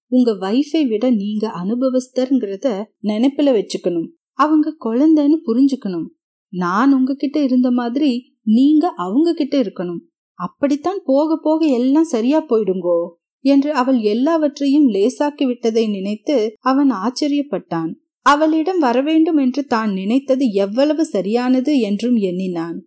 உங்க 0.07 0.31
வைஃபை 0.33 0.87
விட 0.89 1.11
நீங்க 1.11 1.53
அனுபவஸ்தர்ங்கிறத 1.65 2.85
நினைப்புல 3.03 3.51
வச்சுக்கணும். 3.59 4.09
அவங்க 4.33 4.77
குழந்தைன்னு 4.85 5.39
புரிஞ்சுக்கணும். 5.47 6.09
நான் 6.53 6.93
உங்ககிட்ட 6.93 7.43
இருந்த 7.43 7.71
மாதிரி 7.71 8.13
நீங்க 8.43 8.89
அவங்க 8.89 9.33
கிட்ட 9.33 9.57
இருக்கணும். 9.61 10.03
அப்படித்தான் 10.39 11.01
போக 11.05 11.39
போக 11.43 11.67
எல்லாம் 11.67 12.13
சரியா 12.15 12.47
போயிடுங்கோ. 12.51 12.99
என்று 13.45 13.71
அவள் 13.73 13.99
எல்லாவற்றையும் 13.99 14.89
லேசாக்கி 14.89 15.45
விட்டதை 15.47 15.85
நினைத்து 15.89 16.37
அவன் 16.61 16.91
ஆச்சரியப்பட்டான். 16.91 17.93
அவளிடம் 18.27 18.79
வரவேண்டும் 18.79 19.37
என்று 19.37 19.63
தான் 19.65 19.93
நினைத்தது 19.93 20.45
எவ்வளவு 20.53 21.05
சரியானது 21.05 21.73
என்றும் 21.81 22.17
எண்ணினான். 22.23 22.79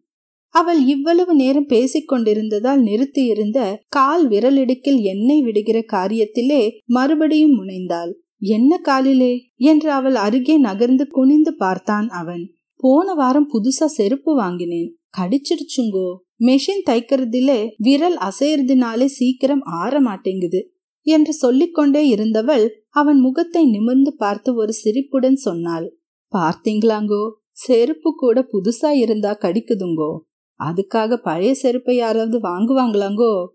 அவள் 0.56 0.80
இவ்வளவு 0.86 1.36
நேரம் 1.36 1.66
பேசிக் 1.66 2.08
கொண்டிருந்ததால் 2.08 2.82
நிறுத்தியிருந்த 2.82 3.60
கால் 3.88 4.24
விரலிடுக்கில் 4.30 5.02
எண்ணெய் 5.04 5.42
விடுகிற 5.42 5.78
காரியத்திலே 5.94 6.62
மறுபடியும் 6.86 7.58
முனைந்தாள். 7.60 8.12
என்ன 8.40 8.78
காலிலே? 8.78 9.34
என்று 9.56 9.90
அவள் 9.92 10.16
அருகே 10.16 10.56
நகர்ந்து 10.58 11.06
குனிந்து 11.08 11.54
பார்த்தான் 11.56 12.08
அவன். 12.10 12.44
போன 12.80 13.14
வாரம் 13.14 13.50
புதுசா 13.54 13.88
செருப்பு 13.98 14.32
வாங்கினேன். 14.36 14.90
கடிச்சிடுச்சுங்கோ. 15.18 16.10
மெஷின் 16.40 16.84
தைக்கிறதுலே 16.86 17.60
விரல் 17.78 18.18
அசையறதுனாலே 18.18 19.06
சீக்கிரம் 19.06 19.62
ஆற 19.62 20.02
மாட்டேங்குது 20.02 20.72
என்று 21.02 21.34
சொல்லிக்கொண்டே 21.34 22.08
இருந்தவள் 22.08 22.86
அவன் 22.90 23.20
முகத்தை 23.20 23.66
நிமிர்ந்து 23.66 24.16
பார்த்து 24.16 24.56
ஒரு 24.56 24.74
சிரிப்புடன் 24.74 25.36
சொன்னாள். 25.36 26.00
பார்த்தீங்களாங்கோ? 26.34 27.30
செருப்பு 27.52 28.16
கூட 28.16 28.48
புதுசா 28.52 28.90
இருந்தா 28.94 29.38
கடிக்குதுங்கோ? 29.42 30.12
அதுக்காக 30.60 31.16
பழைய 31.16 31.54
செருப்பை 31.54 31.96
யாராவது 31.96 32.40
வாங்குவாங்களாங்கோ? 32.40 33.46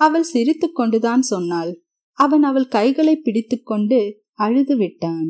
அவள் 0.00 0.22
சிரித்து 0.22 0.72
கொண்டுதான் 0.72 1.22
சொன்னாள். 1.22 1.82
அவன் 2.18 2.42
அவள் 2.42 2.68
கைகளை 2.68 3.16
பிடித்துக்கொண்டு 3.16 4.20
அழுது 4.32 4.76
விட்டான். 4.76 5.28